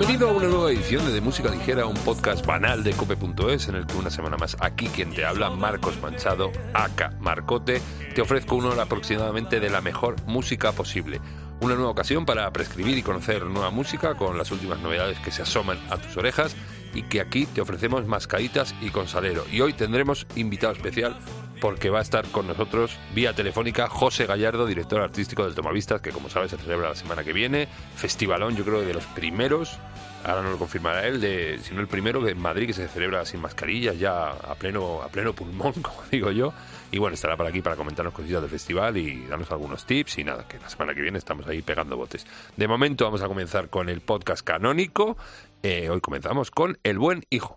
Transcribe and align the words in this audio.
Bienvenido 0.00 0.30
a 0.30 0.32
una 0.32 0.48
nueva 0.48 0.72
edición 0.72 1.04
de, 1.04 1.12
de 1.12 1.20
Música 1.20 1.50
Ligera, 1.50 1.84
un 1.84 1.94
podcast 1.94 2.46
banal 2.46 2.82
de 2.82 2.92
cope.es 2.92 3.68
en 3.68 3.74
el 3.74 3.86
que 3.86 3.98
una 3.98 4.08
semana 4.08 4.38
más 4.38 4.56
aquí 4.58 4.86
quien 4.86 5.12
te 5.12 5.26
habla, 5.26 5.50
Marcos 5.50 6.00
Manchado, 6.00 6.50
aka 6.72 7.10
Marcote, 7.20 7.82
te 8.14 8.22
ofrezco 8.22 8.56
una 8.56 8.70
hora 8.70 8.84
aproximadamente 8.84 9.60
de 9.60 9.68
la 9.68 9.82
mejor 9.82 10.16
música 10.24 10.72
posible. 10.72 11.20
Una 11.60 11.74
nueva 11.74 11.90
ocasión 11.90 12.24
para 12.24 12.50
prescribir 12.50 12.96
y 12.96 13.02
conocer 13.02 13.44
nueva 13.44 13.68
música 13.68 14.14
con 14.14 14.38
las 14.38 14.50
últimas 14.50 14.80
novedades 14.80 15.18
que 15.18 15.32
se 15.32 15.42
asoman 15.42 15.78
a 15.90 15.98
tus 15.98 16.16
orejas 16.16 16.56
y 16.94 17.02
que 17.02 17.20
aquí 17.20 17.44
te 17.44 17.60
ofrecemos 17.60 18.06
mascaditas 18.06 18.74
y 18.80 18.88
con 18.88 19.06
salero. 19.06 19.44
Y 19.52 19.60
hoy 19.60 19.74
tendremos 19.74 20.26
invitado 20.34 20.72
especial 20.72 21.14
porque 21.60 21.90
va 21.90 21.98
a 21.98 22.02
estar 22.02 22.26
con 22.28 22.46
nosotros 22.46 22.98
vía 23.14 23.34
telefónica 23.34 23.88
José 23.88 24.26
Gallardo, 24.26 24.66
director 24.66 25.00
artístico 25.02 25.44
del 25.44 25.54
Tomavistas, 25.54 26.00
que 26.00 26.10
como 26.10 26.30
sabes 26.30 26.50
se 26.50 26.56
celebra 26.56 26.88
la 26.88 26.94
semana 26.94 27.22
que 27.22 27.32
viene. 27.32 27.68
Festivalón, 27.94 28.56
yo 28.56 28.64
creo, 28.64 28.80
de 28.80 28.94
los 28.94 29.04
primeros, 29.06 29.78
ahora 30.24 30.42
no 30.42 30.50
lo 30.50 30.58
confirmará 30.58 31.06
él, 31.06 31.20
de, 31.20 31.58
si 31.62 31.74
no 31.74 31.80
el 31.80 31.88
primero, 31.88 32.26
en 32.26 32.40
Madrid, 32.40 32.66
que 32.66 32.72
se 32.72 32.88
celebra 32.88 33.24
sin 33.24 33.40
mascarillas, 33.40 33.98
ya 33.98 34.30
a 34.30 34.54
pleno, 34.54 35.02
a 35.02 35.08
pleno 35.08 35.32
pulmón, 35.32 35.72
como 35.82 36.02
digo 36.10 36.30
yo. 36.30 36.52
Y 36.92 36.98
bueno, 36.98 37.14
estará 37.14 37.36
por 37.36 37.46
aquí 37.46 37.62
para 37.62 37.76
comentarnos 37.76 38.12
cositas 38.12 38.40
del 38.40 38.50
festival 38.50 38.96
y 38.96 39.26
darnos 39.26 39.50
algunos 39.50 39.84
tips 39.84 40.18
y 40.18 40.24
nada, 40.24 40.46
que 40.48 40.58
la 40.58 40.68
semana 40.68 40.94
que 40.94 41.00
viene 41.00 41.18
estamos 41.18 41.46
ahí 41.46 41.62
pegando 41.62 41.96
botes. 41.96 42.26
De 42.56 42.66
momento 42.66 43.04
vamos 43.04 43.22
a 43.22 43.28
comenzar 43.28 43.68
con 43.68 43.88
el 43.88 44.00
podcast 44.00 44.44
canónico. 44.44 45.16
Eh, 45.62 45.88
hoy 45.90 46.00
comenzamos 46.00 46.50
con 46.50 46.78
El 46.82 46.98
Buen 46.98 47.24
Hijo. 47.30 47.54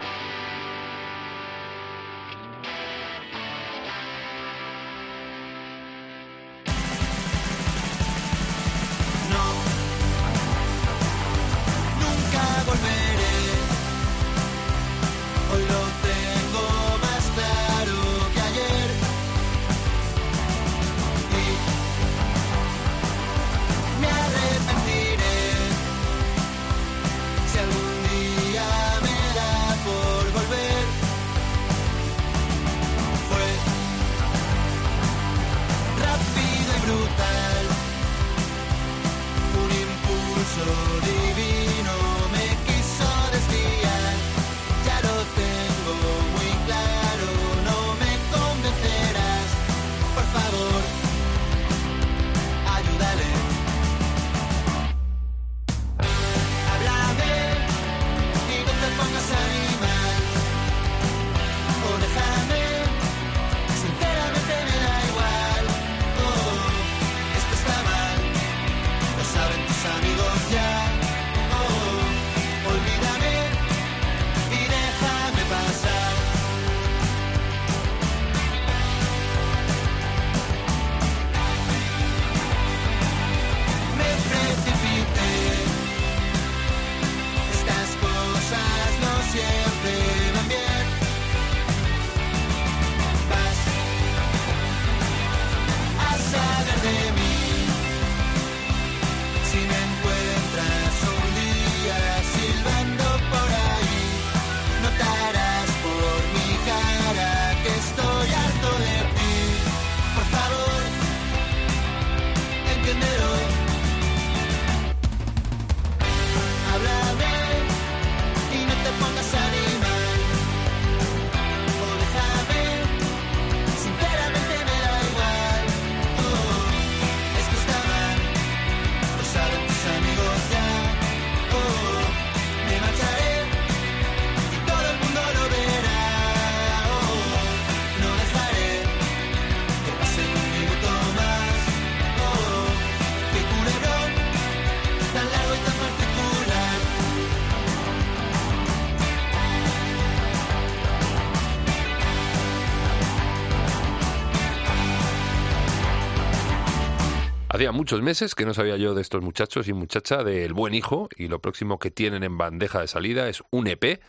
Muchos 157.73 158.03
meses 158.03 158.35
que 158.35 158.45
no 158.45 158.53
sabía 158.53 158.77
yo 158.77 158.93
de 158.93 159.01
estos 159.01 159.23
muchachos 159.23 159.67
y 159.67 159.73
muchacha 159.73 160.23
del 160.23 160.53
buen 160.53 160.75
hijo 160.75 161.09
y 161.17 161.27
lo 161.27 161.39
próximo 161.39 161.79
que 161.79 161.89
tienen 161.89 162.23
en 162.23 162.37
bandeja 162.37 162.79
de 162.79 162.87
salida 162.87 163.27
es 163.27 163.41
un 163.49 163.67
EP 163.67 163.99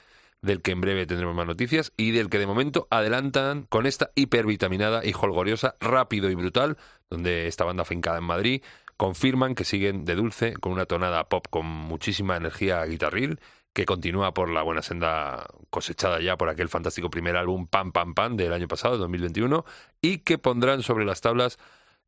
del 0.43 0.61
que 0.61 0.73
en 0.73 0.83
breve 0.83 1.07
tendremos 1.07 1.35
más 1.35 1.47
noticias 1.47 1.91
y 1.97 2.11
del 2.11 2.29
que 2.29 2.39
de 2.39 2.47
momento 2.47 2.87
adelantan 2.91 3.63
con 3.63 3.87
esta 3.87 4.11
hipervitaminada 4.15 5.05
y 5.05 5.15
holgoriosa 5.19 5.77
Rápido 5.81 6.31
y 6.31 6.35
Brutal, 6.35 6.77
donde 7.09 7.47
esta 7.47 7.65
banda 7.65 7.87
fincada 7.87 8.19
en 8.19 8.25
Madrid 8.25 8.63
confirman 8.99 9.55
que 9.55 9.65
siguen 9.65 10.05
de 10.05 10.15
dulce 10.15 10.53
con 10.55 10.71
una 10.71 10.85
tonada 10.85 11.29
pop 11.31 11.47
con 11.49 11.65
muchísima 11.65 12.37
energía 12.37 12.85
guitarril 12.85 13.41
que 13.73 13.87
continúa 13.87 14.35
por 14.35 14.51
la 14.51 14.63
buena 14.63 14.83
senda 14.83 15.47
cosechada 15.71 16.21
ya 16.21 16.37
por 16.37 16.51
aquel 16.51 16.69
fantástico 16.69 17.09
primer 17.09 17.37
álbum 17.37 17.67
Pam 17.67 17.93
Pam 17.93 18.15
Pam 18.15 18.37
del 18.37 18.53
año 18.53 18.69
pasado, 18.69 18.99
2021, 18.99 19.65
y 20.03 20.19
que 20.19 20.37
pondrán 20.37 20.83
sobre 20.83 21.06
las 21.06 21.23
tablas 21.23 21.59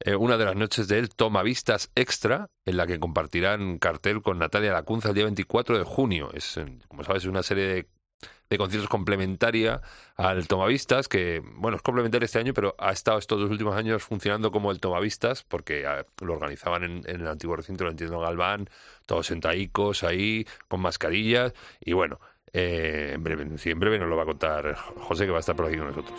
eh, 0.01 0.15
una 0.15 0.37
de 0.37 0.45
las 0.45 0.57
noches 0.57 0.89
del 0.89 1.09
Tomavistas 1.09 1.91
Extra, 1.95 2.49
en 2.65 2.77
la 2.77 2.87
que 2.87 2.99
compartirán 2.99 3.79
cartel 3.79 4.23
con 4.23 4.39
Natalia 4.39 4.73
Lacunza 4.73 5.09
el 5.09 5.15
día 5.15 5.25
24 5.25 5.79
de 5.79 5.85
junio. 5.85 6.31
Es, 6.35 6.57
eh, 6.57 6.79
como 6.89 7.05
sabes, 7.05 7.25
una 7.25 7.43
serie 7.43 7.67
de, 7.67 7.89
de 8.51 8.59
conciertos 8.59 8.89
complementaria 8.89 9.81
al 10.17 10.47
Tomavistas, 10.47 11.09
que, 11.09 11.43
bueno, 11.57 11.77
es 11.77 11.83
complementaria 11.83 12.27
este 12.27 12.39
año, 12.39 12.53
pero 12.55 12.75
ha 12.79 12.93
estado 12.93 13.19
estos 13.19 13.41
dos 13.41 13.51
últimos 13.51 13.75
años 13.75 14.03
funcionando 14.03 14.51
como 14.51 14.71
el 14.71 14.81
Tomavistas, 14.81 15.45
porque 15.45 15.87
lo 16.21 16.33
organizaban 16.33 16.85
en, 16.85 17.03
en 17.07 17.21
el 17.23 17.29
antiguo 17.29 17.57
recinto, 17.57 17.85
lo 17.85 17.91
entiendo 17.91 18.21
Galván, 18.21 18.69
todos 19.07 19.27
sentaicos 19.27 20.05
ahí, 20.05 20.47
con 20.69 20.81
mascarillas, 20.81 21.55
y 21.81 21.95
bueno, 21.95 22.21
eh, 22.53 23.13
en 23.15 23.23
breve, 23.23 23.59
sí, 23.59 23.71
en 23.71 23.81
breve 23.81 23.99
nos 23.99 24.09
lo 24.09 24.17
va 24.17 24.23
a 24.23 24.27
contar 24.27 24.75
José, 24.75 25.27
que 25.27 25.31
va 25.31 25.39
a 25.39 25.41
estar 25.41 25.57
por 25.57 25.67
aquí 25.67 25.77
con 25.77 25.89
nosotros. 25.89 26.19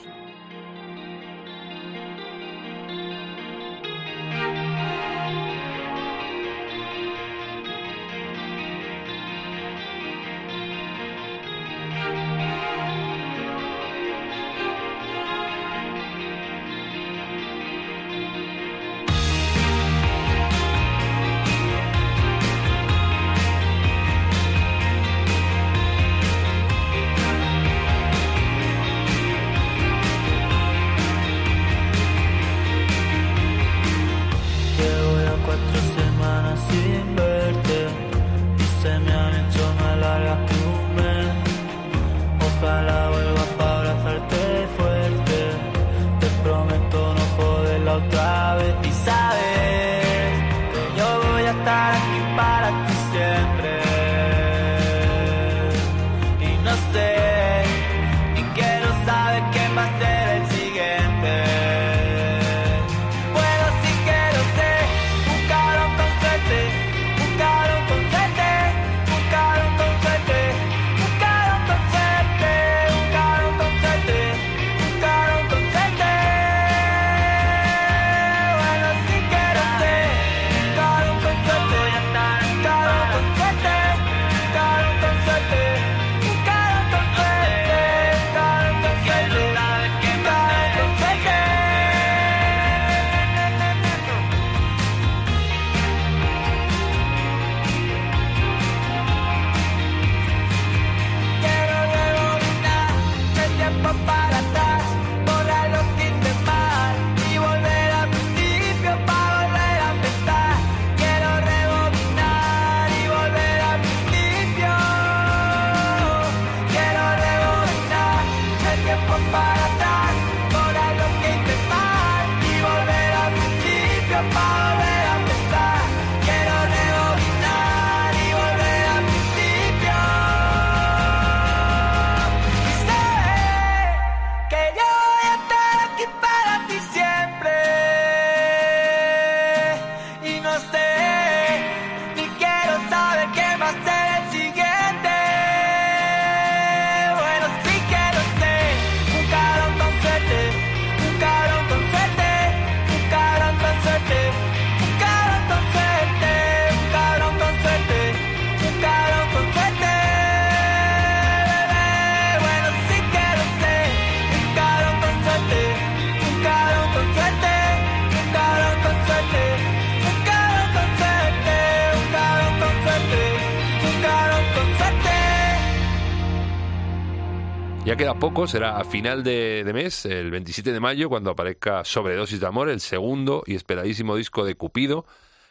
Poco, 178.27 178.45
será 178.45 178.77
a 178.77 178.83
final 178.83 179.23
de, 179.23 179.63
mes, 179.73 180.05
el 180.05 180.31
27 180.31 180.73
de 180.73 180.81
mayo, 180.81 181.07
cuando 181.07 181.29
aparezca 181.29 181.85
Sobredosis 181.85 182.41
de 182.41 182.47
Amor, 182.47 182.67
el 182.67 182.81
segundo 182.81 183.41
y 183.45 183.55
esperadísimo 183.55 184.17
disco 184.17 184.43
de 184.43 184.55
Cupido, 184.55 185.05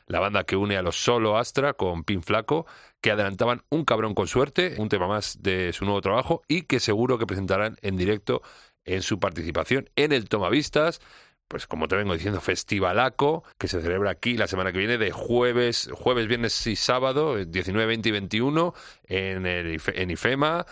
la 0.06 0.20
banda 0.20 0.44
que 0.44 0.56
une 0.56 0.76
a 0.76 0.82
los 0.82 1.02
Solo 1.02 1.38
Astra 1.38 1.72
con 1.72 2.04
Pin 2.04 2.22
Flaco, 2.22 2.66
que 3.00 3.10
adelantaban 3.10 3.62
Un 3.70 3.86
cabrón 3.86 4.12
con 4.12 4.26
suerte, 4.26 4.74
un 4.76 4.90
tema 4.90 5.08
más 5.08 5.42
de 5.42 5.72
su 5.72 5.86
nuevo 5.86 6.02
trabajo 6.02 6.42
y 6.48 6.62
que 6.62 6.78
seguro 6.78 7.16
que 7.16 7.26
presentarán 7.26 7.78
en 7.80 7.96
directo 7.96 8.42
en 8.84 9.00
su 9.00 9.18
participación 9.20 9.88
en 9.96 10.12
el 10.12 10.28
Tomavistas, 10.28 11.00
pues 11.48 11.66
como 11.66 11.88
te 11.88 11.96
vengo 11.96 12.12
diciendo, 12.12 12.42
Festivalaco, 12.42 13.42
que 13.56 13.68
se 13.68 13.80
celebra 13.80 14.10
aquí 14.10 14.36
la 14.36 14.48
semana 14.48 14.70
que 14.70 14.78
viene 14.78 14.98
de 14.98 15.12
jueves, 15.12 15.88
jueves, 15.94 16.26
viernes 16.26 16.66
y 16.66 16.76
sábado, 16.76 17.38
eh, 17.38 17.46
19, 17.46 17.86
20 17.86 18.08
y 18.10 18.12
21, 18.12 18.74
en, 19.04 19.46
el, 19.46 19.80
en 19.94 20.10
IFEMA. 20.10 20.66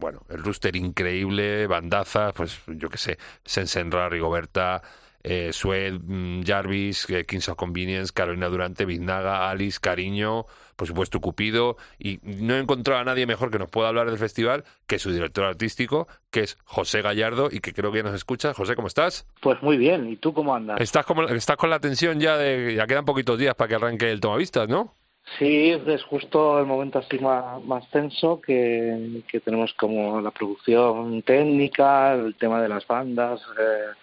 Bueno, 0.00 0.22
el 0.30 0.42
rooster 0.42 0.74
increíble, 0.76 1.66
bandazas, 1.66 2.32
pues 2.32 2.58
yo 2.66 2.88
qué 2.88 2.96
sé, 2.96 3.18
Sensenra, 3.44 4.08
Rigoberta, 4.08 4.80
eh, 5.22 5.52
Sued, 5.52 6.00
mm, 6.02 6.42
Jarvis, 6.44 7.08
eh, 7.10 7.26
Kings 7.26 7.50
of 7.50 7.56
Convenience, 7.56 8.10
Carolina 8.10 8.48
Durante, 8.48 8.86
Biznaga, 8.86 9.50
Alice, 9.50 9.78
Cariño, 9.78 10.46
por 10.76 10.88
supuesto 10.88 11.20
Cupido, 11.20 11.76
y 11.98 12.18
no 12.22 12.54
he 12.54 12.60
encontrado 12.60 13.02
a 13.02 13.04
nadie 13.04 13.26
mejor 13.26 13.50
que 13.50 13.58
nos 13.58 13.68
pueda 13.68 13.88
hablar 13.88 14.08
del 14.08 14.18
festival 14.18 14.64
que 14.86 14.98
su 14.98 15.12
director 15.12 15.44
artístico, 15.44 16.08
que 16.30 16.40
es 16.40 16.56
José 16.64 17.02
Gallardo, 17.02 17.50
y 17.52 17.60
que 17.60 17.74
creo 17.74 17.92
que 17.92 17.98
ya 17.98 18.04
nos 18.04 18.14
escucha. 18.14 18.54
José, 18.54 18.74
¿cómo 18.74 18.88
estás? 18.88 19.26
Pues 19.42 19.62
muy 19.62 19.76
bien, 19.76 20.08
¿y 20.08 20.16
tú 20.16 20.32
cómo 20.32 20.54
andas? 20.54 20.80
Estás, 20.80 21.04
como, 21.04 21.24
estás 21.24 21.58
con 21.58 21.68
la 21.68 21.80
tensión 21.80 22.18
ya 22.18 22.38
de... 22.38 22.74
Ya 22.74 22.86
quedan 22.86 23.04
poquitos 23.04 23.38
días 23.38 23.54
para 23.54 23.68
que 23.68 23.74
arranque 23.74 24.10
el 24.10 24.20
tomavistas, 24.20 24.66
¿no? 24.66 24.94
Sí, 25.38 25.70
es 25.70 26.02
justo 26.04 26.58
el 26.58 26.66
momento 26.66 26.98
así 26.98 27.18
más, 27.18 27.62
más 27.64 27.88
tenso 27.90 28.40
que, 28.40 29.22
que 29.28 29.40
tenemos 29.40 29.72
como 29.74 30.20
la 30.20 30.30
producción 30.32 31.22
técnica, 31.22 32.14
el 32.14 32.34
tema 32.34 32.60
de 32.60 32.68
las 32.68 32.86
bandas, 32.86 33.40
eh, 33.58 33.94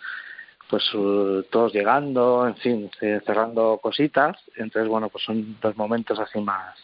pues 0.69 0.84
eh, 0.93 1.43
todos 1.51 1.74
llegando, 1.74 2.48
en 2.48 2.55
fin, 2.55 2.89
eh, 3.01 3.19
cerrando 3.25 3.77
cositas. 3.81 4.38
Entonces, 4.55 4.89
bueno, 4.89 5.10
pues 5.10 5.24
son 5.25 5.57
los 5.62 5.75
momentos 5.77 6.17
así 6.19 6.39
más, 6.39 6.75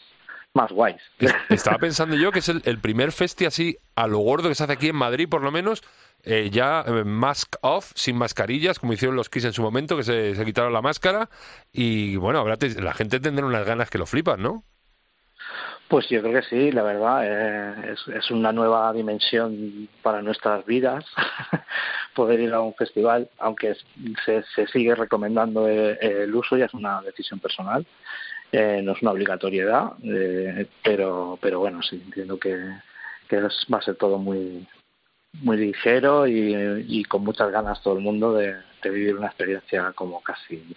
más 0.54 0.72
guays. 0.72 1.02
Es- 1.20 1.34
Estaba 1.50 1.78
pensando 1.78 2.16
yo 2.16 2.32
que 2.32 2.40
es 2.40 2.50
el, 2.50 2.62
el 2.66 2.80
primer 2.80 3.12
festi 3.12 3.46
así 3.46 3.78
a 3.96 4.08
lo 4.08 4.20
gordo 4.20 4.50
que 4.50 4.56
se 4.56 4.64
hace 4.64 4.74
aquí 4.74 4.90
en 4.90 4.96
Madrid, 4.98 5.28
por 5.30 5.42
lo 5.42 5.52
menos, 5.52 5.84
eh, 6.24 6.50
ya 6.52 6.84
eh, 6.88 7.04
mask 7.04 7.56
off, 7.62 7.92
sin 7.96 8.18
mascarillas, 8.18 8.80
como 8.80 8.94
hicieron 8.94 9.16
los 9.16 9.30
Kiss 9.30 9.46
en 9.46 9.54
su 9.54 9.62
momento, 9.62 9.98
que 9.98 10.04
se, 10.04 10.46
quitaron 10.46 10.74
la 10.74 10.82
máscara. 10.82 11.30
Y 11.72 12.16
bueno, 12.16 12.40
habrá 12.40 12.58
la 12.80 12.94
gente 12.94 13.20
tendrá 13.20 13.46
unas 13.46 13.66
ganas 13.66 13.90
que 13.90 13.98
lo 13.98 14.06
flipan, 14.06 14.42
¿no? 14.42 14.64
Pues 15.90 16.08
yo 16.10 16.22
creo 16.22 16.42
que 16.42 16.48
sí, 16.48 16.72
la 16.72 16.82
verdad, 16.82 17.22
eh, 17.24 17.94
es, 17.94 18.08
es 18.16 18.32
una 18.32 18.52
nueva 18.52 18.92
dimensión 18.94 19.88
para 20.02 20.22
nuestras 20.22 20.66
vidas 20.66 21.06
poder 22.16 22.40
ir 22.40 22.54
a 22.54 22.62
un 22.62 22.74
festival, 22.74 23.30
aunque 23.40 23.76
se, 24.26 24.44
se 24.56 24.68
sigue 24.68 24.96
recomendando 24.96 25.68
eh, 25.68 25.98
el 26.02 26.34
uso, 26.34 26.58
ya 26.58 26.66
es 26.66 26.74
una 26.74 27.02
decisión 27.02 27.40
personal, 27.40 27.86
eh, 28.52 28.82
no 28.84 28.94
es 28.94 29.02
una 29.02 29.12
obligatoriedad, 29.12 29.94
eh, 30.04 30.68
pero, 30.84 31.38
pero 31.42 31.60
bueno, 31.60 31.82
sí, 31.82 32.02
entiendo 32.06 32.40
que, 32.40 32.56
que 33.28 33.42
va 33.42 33.78
a 33.78 33.82
ser 33.82 33.96
todo 33.96 34.18
muy 34.18 34.68
muy 35.42 35.58
ligero 35.58 36.28
y, 36.28 36.86
y 36.88 37.04
con 37.06 37.24
muchas 37.24 37.52
ganas 37.52 37.82
todo 37.82 37.98
el 37.98 38.04
mundo 38.04 38.34
de, 38.34 38.56
de 38.84 38.90
vivir 38.90 39.16
una 39.16 39.28
experiencia 39.28 39.92
como 39.94 40.22
casi 40.22 40.76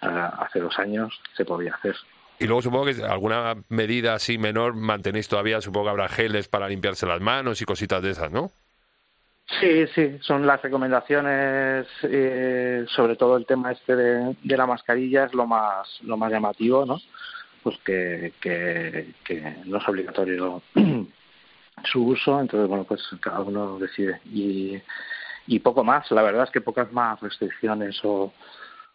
ah, 0.00 0.46
hace 0.46 0.60
dos 0.60 0.78
años 0.78 1.20
se 1.36 1.44
podía 1.44 1.74
hacer. 1.74 1.96
Y 2.38 2.46
luego 2.46 2.62
supongo 2.62 2.86
que 2.86 3.04
alguna 3.04 3.56
medida 3.68 4.14
así 4.14 4.38
menor 4.38 4.74
mantenéis 4.74 5.28
todavía, 5.28 5.60
supongo 5.60 5.86
que 5.86 5.90
habrá 5.90 6.08
geles 6.08 6.48
para 6.48 6.68
limpiarse 6.68 7.06
las 7.06 7.20
manos 7.20 7.60
y 7.60 7.64
cositas 7.64 8.02
de 8.02 8.10
esas, 8.10 8.32
¿no? 8.32 8.50
Sí, 9.60 9.86
sí, 9.94 10.18
son 10.20 10.46
las 10.46 10.62
recomendaciones, 10.62 11.86
eh, 12.04 12.84
sobre 12.88 13.16
todo 13.16 13.36
el 13.36 13.44
tema 13.44 13.72
este 13.72 13.94
de, 13.94 14.36
de 14.42 14.56
la 14.56 14.66
mascarilla 14.66 15.24
es 15.24 15.34
lo 15.34 15.46
más, 15.46 16.00
lo 16.02 16.16
más 16.16 16.32
llamativo, 16.32 16.86
¿no? 16.86 16.98
Pues 17.62 17.76
que, 17.84 18.32
que, 18.40 19.14
que 19.24 19.56
no 19.66 19.78
es 19.78 19.88
obligatorio 19.88 20.62
su 21.84 22.04
uso, 22.04 22.40
entonces, 22.40 22.68
bueno, 22.68 22.84
pues 22.84 23.02
cada 23.20 23.40
uno 23.40 23.78
decide. 23.78 24.20
Y, 24.26 24.80
y 25.46 25.58
poco 25.60 25.84
más, 25.84 26.10
la 26.10 26.22
verdad 26.22 26.44
es 26.44 26.50
que 26.50 26.60
pocas 26.60 26.92
más 26.92 27.20
restricciones 27.20 28.00
o, 28.04 28.32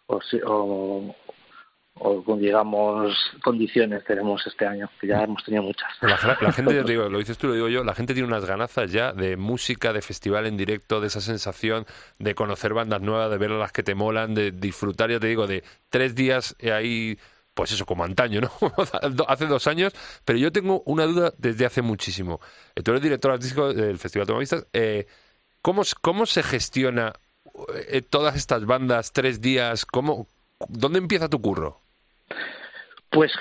o, 0.07 0.19
o, 0.45 1.15
o 1.99 2.37
digamos, 2.37 3.15
condiciones 3.43 4.03
tenemos 4.05 4.45
este 4.45 4.65
año, 4.65 4.89
que 4.99 5.07
ya 5.07 5.23
hemos 5.23 5.43
tenido 5.43 5.63
muchas. 5.63 5.89
La, 6.01 6.17
gente, 6.51 6.73
te 6.83 6.91
digo, 6.91 7.09
lo 7.09 7.17
dices 7.17 7.37
tú, 7.37 7.47
lo 7.47 7.53
digo 7.53 7.67
yo, 7.67 7.83
la 7.83 7.95
gente 7.95 8.13
tiene 8.13 8.27
unas 8.27 8.45
ganazas 8.45 8.91
ya 8.91 9.13
de 9.13 9.37
música, 9.37 9.93
de 9.93 10.01
festival 10.01 10.45
en 10.45 10.57
directo, 10.57 11.01
de 11.01 11.07
esa 11.07 11.21
sensación 11.21 11.85
de 12.19 12.35
conocer 12.35 12.73
bandas 12.73 13.01
nuevas, 13.01 13.31
de 13.31 13.37
ver 13.37 13.51
a 13.51 13.57
las 13.57 13.71
que 13.71 13.83
te 13.83 13.95
molan, 13.95 14.33
de 14.35 14.51
disfrutar, 14.51 15.09
ya 15.09 15.19
te 15.19 15.27
digo, 15.27 15.47
de 15.47 15.63
tres 15.89 16.15
días 16.15 16.55
ahí, 16.71 17.17
pues 17.57 17.71
eso, 17.73 17.85
como 17.85 18.03
antaño, 18.05 18.39
¿no? 18.39 18.51
hace 19.27 19.47
dos 19.47 19.65
años, 19.67 19.93
pero 20.23 20.37
yo 20.39 20.51
tengo 20.51 20.83
una 20.85 21.05
duda 21.05 21.33
desde 21.37 21.65
hace 21.65 21.81
muchísimo. 21.81 22.39
Eh, 22.75 22.83
Tú 22.83 22.91
eres 22.91 23.01
director 23.03 23.31
artístico 23.31 23.73
del 23.73 23.97
Festival 23.97 24.27
Tomavistas, 24.27 24.65
eh, 24.73 25.07
¿cómo, 25.61 25.81
s- 25.81 25.95
¿cómo 25.99 26.25
se 26.27 26.43
gestiona 26.43 27.13
eh, 27.89 28.01
todas 28.01 28.35
estas 28.35 28.65
bandas, 28.65 29.11
tres 29.11 29.41
días? 29.41 29.85
¿Cómo, 29.85 30.27
¿Dónde 30.69 30.99
empieza 30.99 31.27
tu 31.27 31.41
curro? 31.41 31.81
Pues 33.09 33.31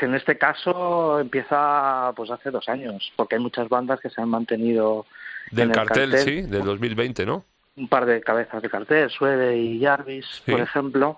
en 0.00 0.14
este 0.14 0.36
caso 0.36 1.18
empieza 1.20 2.12
pues 2.16 2.30
hace 2.30 2.50
dos 2.50 2.68
años, 2.68 3.12
porque 3.16 3.36
hay 3.36 3.40
muchas 3.40 3.68
bandas 3.68 4.00
que 4.00 4.10
se 4.10 4.20
han 4.20 4.28
mantenido 4.28 5.06
Del 5.50 5.64
en 5.64 5.70
el 5.70 5.76
cartel, 5.76 6.18
sí, 6.18 6.42
del 6.42 6.64
2020, 6.64 7.24
¿no? 7.26 7.44
un 7.74 7.88
par 7.88 8.04
de 8.04 8.20
cabezas 8.20 8.60
de 8.60 8.68
cartel, 8.68 9.08
Suede 9.08 9.56
y 9.56 9.80
Jarvis, 9.80 10.26
Sí. 10.44 10.50
por 10.50 10.60
ejemplo. 10.60 11.16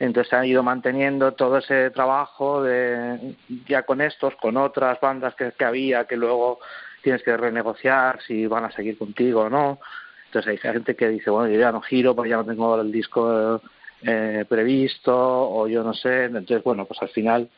Entonces 0.00 0.30
se 0.30 0.36
han 0.36 0.46
ido 0.46 0.62
manteniendo 0.62 1.32
todo 1.32 1.58
ese 1.58 1.90
trabajo 1.90 2.62
de 2.62 3.36
ya 3.68 3.82
con 3.82 4.00
estos, 4.00 4.34
con 4.36 4.56
otras 4.56 4.98
bandas 4.98 5.34
que, 5.34 5.52
que 5.52 5.64
había, 5.64 6.06
que 6.06 6.16
luego 6.16 6.58
tienes 7.02 7.22
que 7.22 7.36
renegociar 7.36 8.20
si 8.22 8.46
van 8.46 8.64
a 8.64 8.72
seguir 8.72 8.96
contigo 8.96 9.42
o 9.42 9.50
no. 9.50 9.78
Entonces 10.26 10.52
hay 10.52 10.72
gente 10.72 10.96
que 10.96 11.08
dice, 11.08 11.28
bueno, 11.28 11.52
yo 11.52 11.60
ya 11.60 11.70
no 11.70 11.82
giro 11.82 12.16
porque 12.16 12.30
ya 12.30 12.38
no 12.38 12.46
tengo 12.46 12.80
el 12.80 12.90
disco 12.90 13.60
eh, 14.02 14.46
previsto 14.48 15.14
o 15.14 15.68
yo 15.68 15.84
no 15.84 15.92
sé. 15.92 16.24
Entonces, 16.24 16.64
bueno, 16.64 16.86
pues 16.86 17.02
al 17.02 17.10
final 17.10 17.50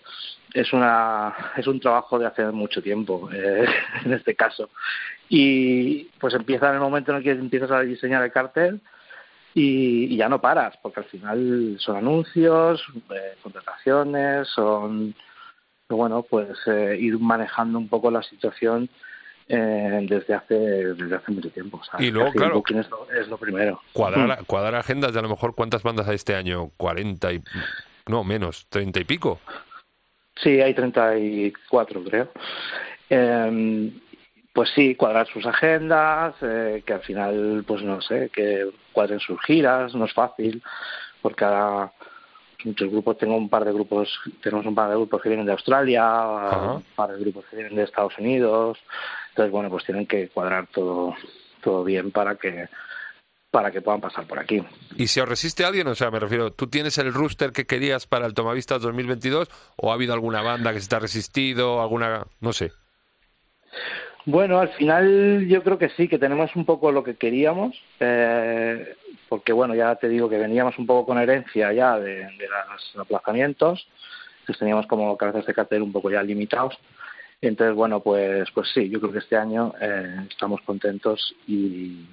es 0.53 0.73
una 0.73 1.35
es 1.57 1.67
un 1.69 1.79
trabajo 1.79 2.19
de 2.19 2.27
hace 2.27 2.45
mucho 2.47 2.83
tiempo 2.83 3.31
eh, 3.33 3.65
en 4.05 4.13
este 4.13 4.35
caso 4.35 4.69
y 5.29 6.05
pues 6.19 6.35
empieza 6.35 6.69
en 6.69 6.75
el 6.75 6.81
momento 6.81 7.11
en 7.11 7.19
el 7.19 7.23
que 7.23 7.31
empiezas 7.31 7.71
a 7.71 7.81
diseñar 7.81 8.23
el 8.23 8.33
cartel 8.33 8.81
y, 9.55 10.13
y 10.13 10.17
ya 10.17 10.29
no 10.29 10.41
paras 10.41 10.77
porque 10.83 11.01
al 11.01 11.07
final 11.07 11.77
son 11.79 11.97
anuncios 11.97 12.83
eh, 13.11 13.37
contrataciones 13.43 14.49
son 14.49 15.15
bueno 15.89 16.23
pues 16.23 16.57
eh, 16.67 16.97
ir 16.99 17.19
manejando 17.19 17.79
un 17.79 17.89
poco 17.89 18.11
la 18.11 18.23
situación 18.23 18.89
eh, 19.49 20.07
desde 20.09 20.35
hace 20.35 20.55
desde 20.55 21.17
hace 21.17 21.33
mucho 21.33 21.51
tiempo. 21.51 21.79
O 21.79 21.85
sea, 21.85 22.01
Y 22.01 22.11
luego, 22.11 22.29
casi 22.29 22.39
claro. 22.39 22.55
booking 22.55 22.79
es 22.79 22.89
lo, 22.89 23.11
es 23.11 23.29
lo 23.29 23.37
primero. 23.37 23.83
Cuadrar, 23.93 24.45
cuadrar 24.47 24.77
agendas 24.77 25.13
de 25.13 25.19
a 25.19 25.23
lo 25.23 25.29
mejor 25.29 25.55
cuántas 25.55 25.83
bandas 25.83 26.09
hay 26.09 26.15
este 26.15 26.35
año, 26.35 26.71
40 26.77 27.33
y... 27.33 27.43
No, 28.07 28.25
menos, 28.25 28.67
30 28.71 29.01
y 29.01 29.05
pico. 29.05 29.41
Sí, 30.37 30.61
hay 30.61 30.75
34, 30.75 32.05
creo. 32.05 32.33
Eh, 33.11 33.93
pues 34.53 34.71
sí, 34.75 34.95
cuadrar 34.95 35.27
sus 35.29 35.47
agendas, 35.47 36.35
eh, 36.43 36.83
que 36.87 36.93
al 36.93 37.01
final, 37.01 37.65
pues 37.67 37.83
no 37.83 38.01
sé, 38.03 38.31
que 38.31 38.69
cuadren 38.93 39.21
sus 39.21 39.41
giras, 39.43 39.95
no 39.95 40.05
es 40.05 40.13
fácil, 40.13 40.63
porque 41.23 41.45
ahora 41.45 41.93
muchos 42.65 42.91
grupos, 42.91 43.19
tengo 43.19 43.37
un 43.37 43.49
par 43.49 43.65
de 43.65 43.73
grupos, 43.73 44.09
tenemos 44.43 44.67
un 44.67 44.75
par 44.75 44.89
de 44.89 44.97
grupos 44.97 45.23
que 45.23 45.29
vienen 45.29 45.47
de 45.47 45.53
Australia, 45.53 46.05
Ajá. 46.05 46.73
un 46.75 46.85
par 46.95 47.13
de 47.13 47.21
grupos 47.21 47.45
que 47.47 47.57
vienen 47.57 47.75
de 47.75 47.85
Estados 47.85 48.17
Unidos, 48.19 48.79
entonces 49.31 49.51
bueno, 49.51 49.71
pues 49.71 49.85
tienen 49.85 50.07
que 50.07 50.29
cuadrar 50.29 50.67
todo, 50.69 51.15
todo 51.63 51.85
bien 51.85 52.11
para 52.11 52.37
que 52.37 52.69
para 53.51 53.71
que 53.71 53.83
puedan 53.83 54.01
pasar 54.01 54.27
por 54.27 54.39
aquí. 54.39 54.65
¿Y 54.97 55.09
si 55.09 55.21
os 55.21 55.29
resiste 55.29 55.63
alguien? 55.63 55.87
O 55.87 55.95
sea, 55.95 56.11
me 56.11 56.19
refiero, 56.19 56.55
¿tú 56.55 56.69
tienes 56.69 56.97
el 56.97 57.13
rooster 57.13 57.53
que 57.53 57.67
querías 57.67 58.07
para 58.07 58.25
el 58.25 58.33
Tomavistas 58.33 58.81
2022 58.81 59.51
o 59.77 59.91
ha 59.91 59.95
habido 59.95 60.15
alguna 60.15 60.41
banda 60.41 60.73
que 60.73 60.81
se 60.81 60.89
te 60.89 60.97
ha 60.97 61.01
resistido, 61.01 61.83
alguna, 61.83 62.25
no 62.41 62.55
sé? 62.55 62.73
Bueno, 64.25 64.61
al 64.61 64.69
final 64.71 65.47
yo 65.49 65.63
creo 65.63 65.79
que 65.79 65.89
sí, 65.91 66.07
que 66.07 66.19
tenemos 66.19 66.55
un 66.55 66.65
poco 66.65 66.93
lo 66.93 67.03
que 67.03 67.17
queríamos, 67.17 67.77
eh, 67.99 68.95
porque 69.29 69.53
bueno, 69.53 69.75
ya 69.75 69.97
te 69.97 70.09
digo 70.09 70.29
que 70.29 70.39
veníamos 70.39 70.79
un 70.79 70.87
poco 70.87 71.07
con 71.07 71.19
herencia 71.19 71.73
ya 71.73 71.99
de, 71.99 72.29
los 72.39 72.97
aplazamientos, 73.01 73.87
teníamos 74.59 74.87
como 74.87 75.17
cabezas 75.17 75.47
de 75.47 75.55
cartel 75.55 75.83
un 75.83 75.93
poco 75.93 76.11
ya 76.11 76.23
limitados. 76.23 76.79
Entonces, 77.41 77.75
bueno, 77.75 78.01
pues 78.01 78.49
pues 78.53 78.69
sí, 78.73 78.89
yo 78.89 79.01
creo 79.01 79.13
que 79.13 79.19
este 79.19 79.37
año 79.37 79.75
eh, 79.81 80.27
estamos 80.31 80.61
contentos 80.61 81.35
y 81.47 82.07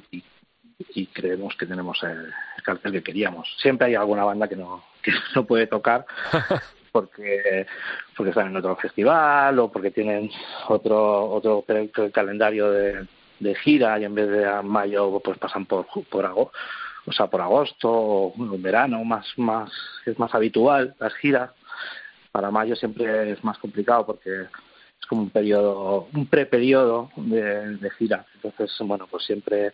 creemos 1.14 1.56
que 1.56 1.66
tenemos 1.66 2.02
el, 2.04 2.34
el 2.60 2.64
cartel 2.64 2.92
que 2.92 3.04
queríamos. 3.04 3.48
Siempre 3.62 3.88
hay 3.88 3.96
alguna 3.96 4.24
banda 4.24 4.48
que 4.48 4.56
no, 4.56 4.84
que 5.02 5.12
no 5.36 5.46
puede 5.46 5.68
tocar, 5.68 6.06
porque 6.92 7.66
porque 8.16 8.30
están 8.32 8.48
en 8.48 8.58
otro 8.58 8.76
festival 8.76 9.58
o 9.60 9.72
porque 9.72 9.92
tienen 9.92 10.30
otro 10.68 11.30
otro 11.30 11.64
calendario 12.12 12.72
de, 12.72 13.08
gira 13.64 13.98
y 14.00 14.04
en 14.04 14.16
vez 14.16 14.30
de 14.30 14.46
a 14.46 14.62
mayo 14.62 15.22
pues 15.24 15.38
pasan 15.38 15.66
por 15.66 15.86
por 16.10 16.26
agosto 16.26 16.58
o 17.06 17.12
sea 17.12 17.28
por 17.28 17.42
agosto 17.42 17.90
o 17.90 18.34
en 18.38 18.62
verano 18.62 19.04
más 19.04 19.26
más 19.38 19.72
es 20.06 20.18
más 20.20 20.34
habitual 20.36 20.96
las 21.00 21.14
giras. 21.16 21.52
Para 22.32 22.52
mayo 22.52 22.76
siempre 22.76 23.32
es 23.32 23.44
más 23.44 23.58
complicado 23.58 24.06
porque 24.06 24.42
es 24.42 25.06
como 25.08 25.24
un 25.24 25.30
periodo 25.30 26.08
un 26.14 26.28
preperiodo 26.28 27.10
de, 27.16 27.78
de 27.78 27.90
gira. 27.92 28.26
Entonces 28.36 28.72
bueno 28.86 29.08
pues 29.10 29.26
siempre 29.26 29.74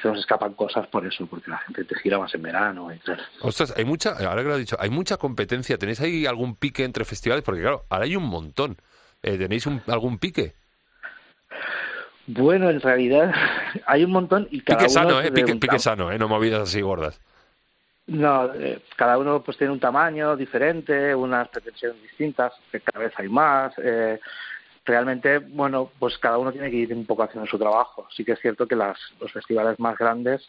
se 0.00 0.08
nos 0.08 0.18
escapan 0.18 0.54
cosas 0.54 0.86
por 0.88 1.04
eso 1.06 1.26
porque 1.26 1.50
la 1.50 1.58
gente 1.58 1.84
te 1.84 1.94
gira 2.00 2.18
más 2.18 2.32
en 2.34 2.42
verano 2.42 2.92
y 2.92 2.98
tal 2.98 3.20
Ostras, 3.42 3.74
hay 3.76 3.84
mucha, 3.84 4.10
ahora 4.10 4.42
que 4.42 4.48
lo 4.48 4.54
has 4.54 4.58
dicho, 4.60 4.76
hay 4.78 4.90
mucha 4.90 5.16
competencia. 5.16 5.78
¿Tenéis 5.78 6.00
ahí 6.00 6.26
algún 6.26 6.54
pique 6.54 6.84
entre 6.84 7.04
festivales? 7.04 7.42
Porque 7.44 7.62
claro, 7.62 7.84
ahora 7.88 8.04
hay 8.04 8.14
un 8.16 8.24
montón. 8.24 8.76
Eh, 9.22 9.36
¿Tenéis 9.36 9.66
un- 9.66 9.82
algún 9.88 10.18
pique? 10.18 10.54
Bueno, 12.26 12.70
en 12.70 12.80
realidad 12.80 13.32
hay 13.86 14.04
un 14.04 14.12
montón 14.12 14.46
y 14.50 14.60
cada 14.60 14.78
Pique 14.80 14.90
uno 14.92 15.00
sano, 15.02 15.20
¿eh? 15.20 15.32
Pique, 15.32 15.56
pique 15.56 15.78
sano, 15.78 16.12
¿eh? 16.12 16.18
No 16.18 16.28
movidas 16.28 16.60
así 16.62 16.80
gordas. 16.80 17.20
No, 18.06 18.52
eh, 18.54 18.82
cada 18.96 19.18
uno 19.18 19.42
pues 19.42 19.56
tiene 19.56 19.72
un 19.72 19.80
tamaño 19.80 20.36
diferente, 20.36 21.14
unas 21.14 21.48
pretensiones 21.48 22.00
distintas, 22.02 22.52
que 22.70 22.80
cada 22.80 23.04
vez 23.04 23.12
hay 23.16 23.28
más. 23.28 23.72
eh, 23.78 24.20
realmente, 24.84 25.38
bueno, 25.38 25.90
pues 25.98 26.18
cada 26.18 26.38
uno 26.38 26.52
tiene 26.52 26.70
que 26.70 26.76
ir 26.76 26.94
un 26.94 27.06
poco 27.06 27.22
haciendo 27.22 27.48
su 27.48 27.58
trabajo. 27.58 28.06
Sí 28.14 28.24
que 28.24 28.32
es 28.32 28.40
cierto 28.40 28.66
que 28.66 28.76
las, 28.76 28.98
los 29.20 29.32
festivales 29.32 29.78
más 29.78 29.96
grandes 29.96 30.48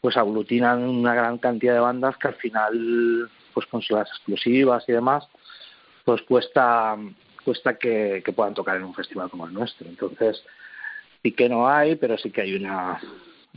pues 0.00 0.16
aglutinan 0.16 0.82
una 0.82 1.14
gran 1.14 1.38
cantidad 1.38 1.74
de 1.74 1.80
bandas 1.80 2.16
que 2.18 2.28
al 2.28 2.34
final, 2.34 3.30
pues 3.54 3.66
con 3.66 3.82
las 3.90 4.08
exclusivas 4.08 4.84
y 4.88 4.92
demás, 4.92 5.26
pues 6.04 6.22
cuesta 6.22 6.96
cuesta 7.44 7.78
que, 7.78 8.22
que 8.24 8.32
puedan 8.32 8.54
tocar 8.54 8.76
en 8.76 8.82
un 8.84 8.94
festival 8.94 9.30
como 9.30 9.46
el 9.46 9.54
nuestro. 9.54 9.88
Entonces, 9.88 10.42
sí 11.22 11.32
que 11.32 11.48
no 11.48 11.68
hay, 11.68 11.94
pero 11.94 12.18
sí 12.18 12.30
que 12.30 12.42
hay 12.42 12.54
una 12.56 13.00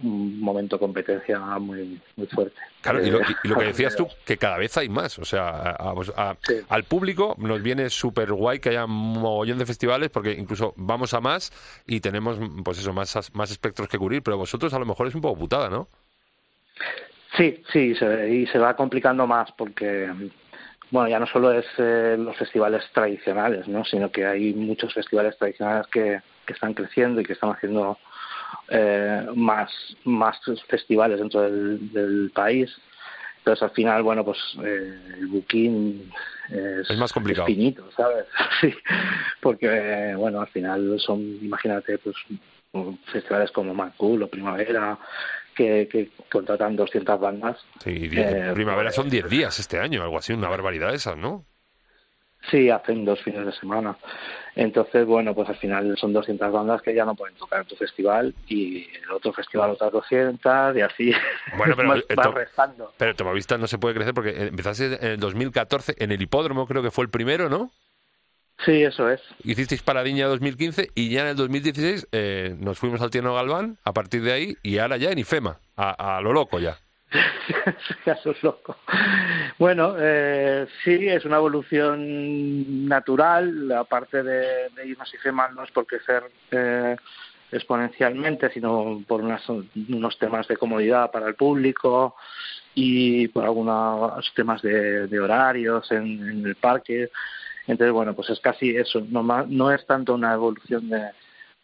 un 0.03 0.39
momento 0.39 0.75
de 0.77 0.79
competencia 0.79 1.39
muy 1.60 2.00
muy 2.15 2.27
fuerte. 2.27 2.56
Claro, 2.82 3.06
y 3.06 3.10
lo, 3.10 3.20
Eh, 3.22 3.25
y 3.44 3.48
lo 3.48 3.58
que 3.58 3.65
decías 3.65 3.96
tú, 3.96 4.08
que 4.25 4.38
cada 4.38 4.58
vez 4.58 4.75
hay 4.77 4.89
más. 4.89 5.20
O 5.20 5.25
sea, 5.25 5.50
a- 5.50 5.72
a- 5.72 5.94
a- 6.32 6.38
Sí. 6.41 6.56
al 6.70 6.84
público 6.86 7.36
nos 7.38 7.62
viene 7.62 7.89
súper 7.89 8.32
guay 8.34 8.60
que 8.60 8.70
haya 8.70 8.86
un 8.86 8.91
mogollón 9.20 9.58
de 9.58 9.65
festivales 9.65 10.10
porque 10.10 10.32
incluso 10.34 10.74
vamos 10.77 11.13
a 11.13 11.20
más 11.22 11.51
y 11.86 12.00
tenemos, 12.00 12.39
pues 12.63 12.79
eso, 12.79 12.94
más, 12.94 13.34
más 13.34 13.51
espectros 13.51 13.88
que 13.89 13.98
cubrir. 13.98 14.22
Pero 14.24 14.38
vosotros 14.38 14.74
a 14.74 14.79
lo 14.79 14.86
mejor 14.86 15.08
es 15.08 15.15
un 15.15 15.22
poco 15.22 15.39
putada, 15.39 15.70
¿no? 15.70 15.88
Sí, 17.38 17.62
sí, 17.72 17.96
se, 17.96 18.29
y 18.29 18.48
se 18.48 18.58
va 18.58 18.75
complicando 18.75 19.27
más 19.27 19.51
porque, 19.53 20.10
bueno, 20.91 21.08
ya 21.10 21.20
no 21.20 21.27
solo 21.27 21.51
es 21.51 21.65
eh, 21.77 22.15
los 22.18 22.36
festivales 22.38 22.84
tradicionales, 22.94 23.68
¿no? 23.68 23.86
Sino 23.86 24.12
que 24.12 24.25
hay 24.25 24.53
muchos 24.53 24.94
festivales 24.94 25.38
tradicionales 25.38 25.88
que, 25.88 26.22
que 26.46 26.53
están 26.53 26.74
creciendo 26.74 27.22
y 27.22 27.25
que 27.25 27.34
están 27.34 27.51
haciendo 27.51 27.98
eh, 28.70 29.27
más, 29.36 29.72
más 30.06 30.38
festivales 30.68 31.20
dentro 31.20 31.41
del, 31.41 31.91
del 31.91 32.32
país. 32.34 32.70
Entonces, 33.39 33.63
al 33.63 33.72
final, 33.72 34.03
bueno, 34.03 34.24
pues 34.25 34.38
eh, 34.63 35.00
el 35.20 35.27
booking 35.27 36.12
es, 36.50 36.89
Es 36.89 36.98
más 36.98 37.12
complicado. 37.13 37.48
es 37.48 37.56
finito, 37.56 37.89
¿sabes? 37.96 38.25
Sí, 38.62 38.74
porque, 39.41 40.13
bueno, 40.18 40.41
al 40.41 40.48
final 40.48 41.00
son, 41.00 41.22
imagínate, 41.22 41.98
pues 42.00 42.15
festivales 43.12 43.51
como 43.51 43.74
Mad 43.74 43.94
Cool 43.98 44.24
o 44.24 44.27
Primavera, 44.27 44.98
que, 45.56 45.88
que 45.91 46.12
contratan 46.32 46.75
200 46.75 47.20
bandas. 47.20 47.58
Sí, 47.84 47.91
diez- 48.10 48.50
Eh, 48.50 48.51
primavera 48.53 48.91
son 48.91 49.10
10 49.10 49.29
días 49.29 49.58
este 49.60 49.79
año, 49.79 50.03
algo 50.03 50.18
así, 50.18 50.34
una 50.34 50.50
barbaridad 50.50 50.94
esa, 50.94 51.15
¿no? 51.15 51.46
Sí, 52.50 52.69
hacen 52.69 53.05
dos 53.05 53.22
fines 53.22 53.46
de 53.46 53.51
semana. 53.51 53.98
Entonces, 54.55 55.05
bueno, 55.05 55.36
pues 55.36 55.50
al 55.50 55.58
final 55.58 55.96
son 55.98 56.13
200 56.13 56.51
bandas 56.51 56.81
que 56.81 56.93
ya 56.93 57.05
no 57.05 57.15
pueden 57.15 57.36
tocar 57.36 57.62
en 57.62 57.67
tu 57.67 57.75
festival 57.75 58.34
y 58.48 58.88
el 59.03 59.12
otro 59.12 59.34
festival 59.34 59.72
otras 59.72 59.91
200 59.91 60.75
y 60.75 60.81
así 60.81 61.12
Bueno, 61.58 61.75
pero 61.75 61.89
vas, 61.89 62.03
vas 62.15 62.34
restando. 62.34 62.93
Pero 62.98 63.15
Tomavista 63.15 63.58
no 63.58 63.67
se 63.67 63.77
puede 63.77 63.96
crecer 63.96 64.13
porque 64.13 64.48
empezaste 64.48 64.86
en 65.05 65.12
el 65.13 65.19
2014 65.19 65.96
en 66.00 66.12
el 66.12 66.22
hipódromo, 66.22 66.65
creo 66.65 66.81
que 66.81 66.91
fue 66.91 67.03
el 67.03 67.10
primero, 67.10 67.50
¿no? 67.50 67.72
Sí, 68.65 68.84
eso 68.84 69.10
es. 69.10 69.22
Hicisteis 69.43 69.81
Paradiña 69.81 70.27
2015 70.27 70.89
y 70.93 71.10
ya 71.10 71.22
en 71.22 71.27
el 71.27 71.36
2016 71.38 72.08
eh, 72.12 72.55
nos 72.60 72.77
fuimos 72.77 73.01
al 73.01 73.10
Tierno 73.10 73.34
Galván 73.34 73.77
a 73.86 73.93
partir 73.93 74.22
de 74.22 74.34
ahí 74.34 74.58
y 74.63 74.79
ahora 74.79 74.98
ya 74.98 75.12
en 75.12 75.19
IFEMA, 75.19 75.60
a, 75.77 76.17
a 76.17 76.22
lo 76.22 76.34
loco 76.34 76.60
ya. 76.60 76.77
ya 78.05 78.15
sos 78.17 78.41
loco. 78.43 78.75
Bueno, 79.58 79.96
eh, 79.98 80.68
sí, 80.84 81.08
es 81.08 81.25
una 81.25 81.38
evolución 81.38 82.88
natural, 82.88 83.72
aparte 83.72 84.24
de, 84.24 84.70
de 84.75 84.88
irnos 84.88 85.13
y 85.13 85.18
FEMA 85.18 85.50
no 85.50 85.63
es 85.63 85.72
por 85.72 85.86
crecer 85.86 86.24
eh, 86.51 86.96
exponencialmente, 87.51 88.50
sino 88.51 89.01
por 89.08 89.22
unas- 89.22 89.48
unos 89.50 90.18
temas 90.20 90.48
de 90.48 90.58
comodidad 90.58 91.12
para 91.12 91.27
el 91.27 91.36
público 91.36 92.15
y 92.75 93.27
por 93.29 93.44
algunos 93.46 94.32
temas 94.34 94.62
de, 94.62 95.08
de 95.08 95.20
horarios 95.20 95.91
en, 95.91 96.06
en 96.29 96.46
el 96.46 96.56
parque. 96.56 97.10
Entonces, 97.68 97.94
bueno, 97.94 98.13
pues 98.13 98.29
es 98.29 98.39
casi 98.39 98.75
eso, 98.75 99.06
no, 99.10 99.24
no 99.24 99.72
es 99.72 99.86
tanto 99.86 100.13
una 100.13 100.34
evolución 100.34 100.89
de, 100.89 101.10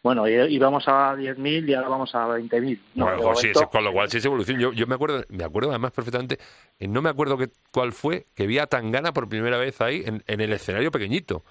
bueno, 0.06 0.28
íbamos 0.28 0.86
a 0.86 1.16
10.000 1.16 1.68
y 1.68 1.74
ahora 1.74 1.88
vamos 1.88 2.14
a 2.14 2.28
20.000. 2.28 2.78
No, 2.94 3.06
Bueno, 3.06 3.34
sí, 3.34 3.48
sí, 3.52 3.64
con 3.72 3.82
lo 3.82 3.92
cual 3.92 4.08
sí 4.08 4.18
es 4.18 4.24
evolución. 4.24 4.60
Yo, 4.60 4.72
yo 4.72 4.86
me 4.86 4.94
acuerdo, 4.94 5.24
me 5.30 5.42
acuerdo 5.42 5.70
además 5.70 5.90
perfectamente, 5.90 6.38
eh, 6.78 6.86
no 6.86 7.02
me 7.02 7.10
acuerdo 7.10 7.36
que, 7.36 7.48
cuál 7.72 7.90
fue, 7.92 8.26
que 8.36 8.46
vi 8.46 8.60
a 8.60 8.68
Tangana 8.68 9.12
por 9.12 9.28
primera 9.28 9.58
vez 9.58 9.80
ahí 9.80 10.04
en, 10.06 10.22
en 10.28 10.40
el 10.40 10.52
escenario 10.52 10.92
pequeñito. 10.92 11.44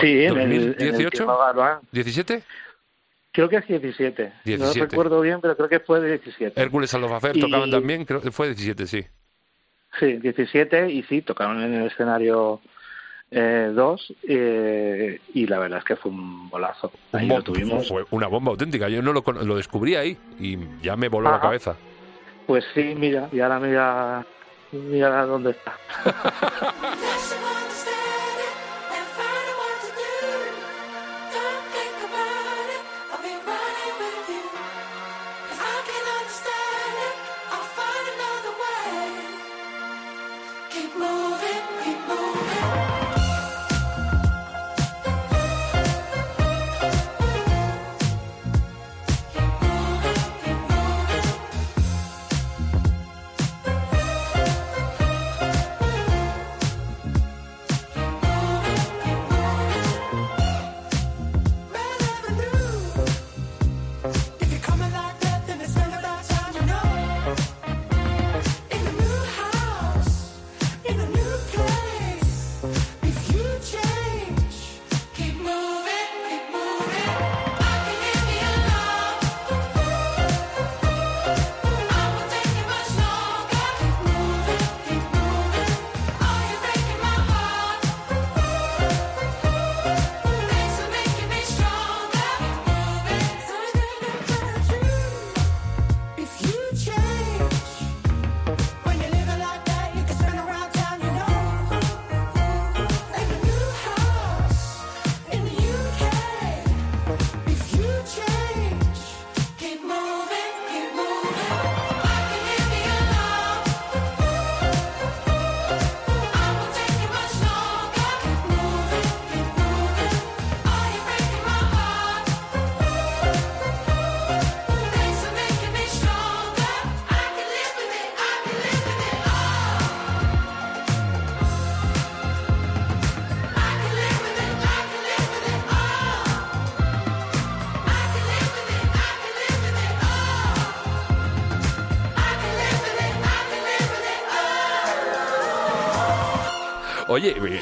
Sí, 0.00 0.24
en 0.24 0.36
el, 0.38 0.40
en 0.40 0.52
el 0.52 0.66
2018? 0.76 1.10
Tierno 1.10 1.38
Galván. 1.38 1.78
¿17? 1.92 2.42
Creo 3.32 3.48
que 3.48 3.56
es 3.58 3.66
17. 3.68 4.32
17. 4.44 4.80
No 4.80 4.86
recuerdo 4.86 5.20
bien, 5.20 5.40
pero 5.40 5.56
creo 5.56 5.68
que 5.68 5.78
fue 5.78 6.00
de 6.00 6.08
17. 6.18 6.60
Hércules 6.60 6.92
Aldofafer 6.92 7.36
Y- 7.36 7.40
tocaban 7.40 7.70
también, 7.70 8.04
creo 8.04 8.20
que 8.20 8.32
fue 8.32 8.48
17, 8.48 8.86
sí. 8.88 9.06
Sí, 10.00 10.14
17 10.18 10.90
y 10.90 11.04
sí, 11.04 11.22
tocaron 11.22 11.62
en 11.62 11.74
el 11.74 11.86
escenario 11.86 12.60
2 13.30 14.14
eh, 14.28 15.20
y 15.34 15.46
la 15.46 15.58
verdad 15.60 15.78
es 15.78 15.84
que 15.84 15.96
fue 15.96 16.10
un 16.10 16.48
bolazo. 16.50 16.90
Ahí 17.12 17.24
Un 17.24 17.28
lo 17.28 17.34
bom- 17.36 17.44
tuvimos. 17.44 17.88
Fue 17.88 18.04
una 18.10 18.26
bomba 18.26 18.50
auténtica. 18.50 18.88
Yo 18.88 19.02
no 19.02 19.12
lo, 19.12 19.22
cono- 19.22 19.42
lo 19.42 19.56
descubrí 19.56 19.94
ahí 19.96 20.16
y 20.38 20.58
ya 20.82 20.96
me 20.96 21.08
voló 21.08 21.30
la 21.30 21.40
cabeza. 21.40 21.76
Pues 22.46 22.64
sí, 22.74 22.94
mira, 22.96 23.28
y 23.32 23.38
ahora 23.40 23.60
mira, 23.60 24.26
mira 24.72 25.24
dónde 25.26 25.50
está. 25.52 25.74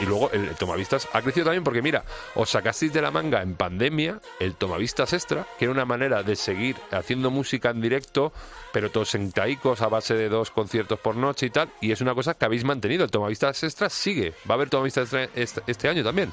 y 0.00 0.06
luego 0.06 0.30
el 0.32 0.54
Tomavistas 0.56 1.08
ha 1.12 1.22
crecido 1.22 1.46
también 1.46 1.64
porque, 1.64 1.82
mira, 1.82 2.04
os 2.34 2.50
sacasteis 2.50 2.92
de 2.92 3.02
la 3.02 3.10
manga 3.10 3.42
en 3.42 3.54
pandemia 3.54 4.20
el 4.40 4.54
Tomavistas 4.54 5.12
Extra, 5.12 5.46
que 5.58 5.64
era 5.64 5.72
una 5.72 5.84
manera 5.84 6.22
de 6.22 6.36
seguir 6.36 6.76
haciendo 6.90 7.30
música 7.30 7.70
en 7.70 7.80
directo, 7.80 8.32
pero 8.72 8.90
todos 8.90 9.14
en 9.14 9.32
taicos 9.32 9.82
a 9.82 9.88
base 9.88 10.14
de 10.14 10.28
dos 10.28 10.50
conciertos 10.50 10.98
por 10.98 11.16
noche 11.16 11.46
y 11.46 11.50
tal, 11.50 11.68
y 11.80 11.92
es 11.92 12.00
una 12.00 12.14
cosa 12.14 12.34
que 12.34 12.44
habéis 12.44 12.64
mantenido. 12.64 13.04
El 13.04 13.10
Tomavistas 13.10 13.62
Extra 13.62 13.88
sigue. 13.90 14.34
Va 14.48 14.52
a 14.52 14.54
haber 14.54 14.70
Tomavistas 14.70 15.12
Extra 15.12 15.28
este, 15.34 15.62
este 15.66 15.88
año 15.88 16.04
también. 16.04 16.32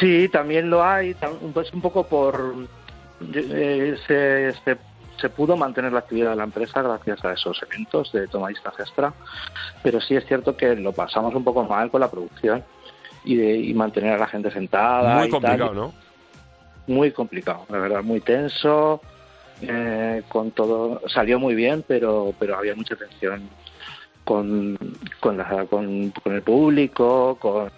Sí, 0.00 0.28
también 0.28 0.70
lo 0.70 0.84
hay, 0.84 1.14
pues 1.54 1.72
un 1.72 1.80
poco 1.80 2.06
por... 2.06 2.54
eh, 3.32 3.96
se 5.20 5.28
pudo 5.28 5.56
mantener 5.56 5.92
la 5.92 6.00
actividad 6.00 6.30
de 6.30 6.36
la 6.36 6.44
empresa 6.44 6.82
gracias 6.82 7.24
a 7.24 7.32
esos 7.32 7.60
eventos 7.62 8.12
de 8.12 8.28
tomadistas 8.28 8.74
extra, 8.78 9.12
pero 9.82 10.00
sí 10.00 10.14
es 10.16 10.24
cierto 10.26 10.56
que 10.56 10.74
lo 10.76 10.92
pasamos 10.92 11.34
un 11.34 11.44
poco 11.44 11.64
mal 11.64 11.90
con 11.90 12.00
la 12.00 12.10
producción 12.10 12.64
y, 13.24 13.36
de, 13.36 13.56
y 13.56 13.74
mantener 13.74 14.14
a 14.14 14.18
la 14.18 14.26
gente 14.28 14.50
sentada. 14.50 15.16
Muy 15.18 15.26
y 15.28 15.30
complicado, 15.30 15.66
tal. 15.66 15.76
¿no? 15.76 15.94
Muy 16.86 17.10
complicado, 17.12 17.66
la 17.68 17.78
verdad, 17.78 18.02
muy 18.02 18.20
tenso, 18.20 19.00
eh, 19.60 20.22
con 20.28 20.52
todo... 20.52 21.02
Salió 21.08 21.38
muy 21.38 21.54
bien, 21.54 21.84
pero, 21.86 22.32
pero 22.38 22.56
había 22.56 22.74
mucha 22.74 22.96
tensión 22.96 23.48
con, 24.24 24.78
con, 25.20 25.36
la- 25.36 25.66
con, 25.68 26.10
con 26.10 26.32
el 26.34 26.42
público, 26.42 27.36
con, 27.40 27.70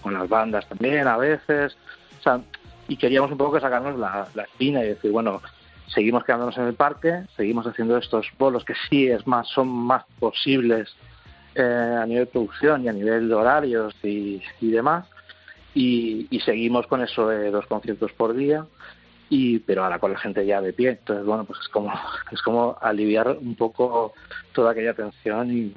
con 0.00 0.14
las 0.14 0.28
bandas 0.28 0.66
también 0.68 1.06
a 1.06 1.16
veces. 1.16 1.76
O 2.18 2.22
sea, 2.22 2.40
y 2.88 2.96
queríamos 2.96 3.30
un 3.30 3.38
poco 3.38 3.60
sacarnos 3.60 3.98
la, 3.98 4.26
la 4.34 4.42
espina 4.44 4.82
y 4.82 4.88
decir, 4.88 5.10
bueno, 5.10 5.42
seguimos 5.88 6.24
quedándonos 6.24 6.56
en 6.58 6.64
el 6.64 6.74
parque, 6.74 7.24
seguimos 7.36 7.66
haciendo 7.66 7.96
estos 7.96 8.26
bolos 8.38 8.64
que 8.64 8.74
sí 8.88 9.06
es 9.06 9.26
más, 9.26 9.48
son 9.48 9.68
más 9.68 10.04
posibles 10.18 10.94
eh, 11.54 11.96
a 12.02 12.04
nivel 12.06 12.24
de 12.24 12.30
producción 12.30 12.84
y 12.84 12.88
a 12.88 12.92
nivel 12.92 13.28
de 13.28 13.34
horarios 13.34 13.94
y, 14.02 14.42
demás. 14.60 15.06
Y, 15.74 16.28
seguimos 16.44 16.86
con 16.86 17.02
eso 17.02 17.28
de 17.28 17.50
dos 17.50 17.66
conciertos 17.66 18.12
por 18.12 18.34
día 18.34 18.66
y 19.28 19.58
pero 19.60 19.82
ahora 19.82 19.98
con 19.98 20.12
la 20.12 20.18
gente 20.20 20.46
ya 20.46 20.60
de 20.60 20.72
pie 20.72 20.90
entonces 20.90 21.26
bueno 21.26 21.44
pues 21.44 21.58
es 21.58 21.68
como 21.68 21.92
es 22.30 22.40
como 22.42 22.78
aliviar 22.80 23.36
un 23.40 23.56
poco 23.56 24.12
toda 24.52 24.70
aquella 24.70 24.94
tensión 24.94 25.74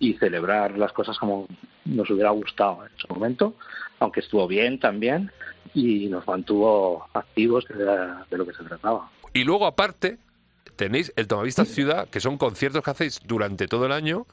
y, 0.00 0.14
celebrar 0.18 0.76
las 0.76 0.92
cosas 0.92 1.16
como 1.18 1.46
nos 1.84 2.10
hubiera 2.10 2.30
gustado 2.30 2.84
en 2.84 2.98
su 2.98 3.06
momento 3.14 3.54
aunque 4.00 4.20
estuvo 4.20 4.48
bien 4.48 4.80
también 4.80 5.30
y 5.72 6.08
nos 6.08 6.26
mantuvo 6.26 7.06
activos 7.14 7.64
de, 7.68 7.84
de 7.84 8.38
lo 8.38 8.44
que 8.44 8.54
se 8.54 8.64
trataba 8.64 9.08
Y 9.32 9.44
luego, 9.44 9.66
aparte, 9.66 10.18
tenéis 10.76 11.12
el 11.16 11.28
Tomavistas 11.28 11.68
Ciudad, 11.68 12.08
que 12.08 12.20
son 12.20 12.38
conciertos 12.38 12.82
que 12.82 12.90
hacéis 12.90 13.20
durante 13.24 13.68
todo 13.68 13.86
el 13.86 13.92
año 13.92 14.26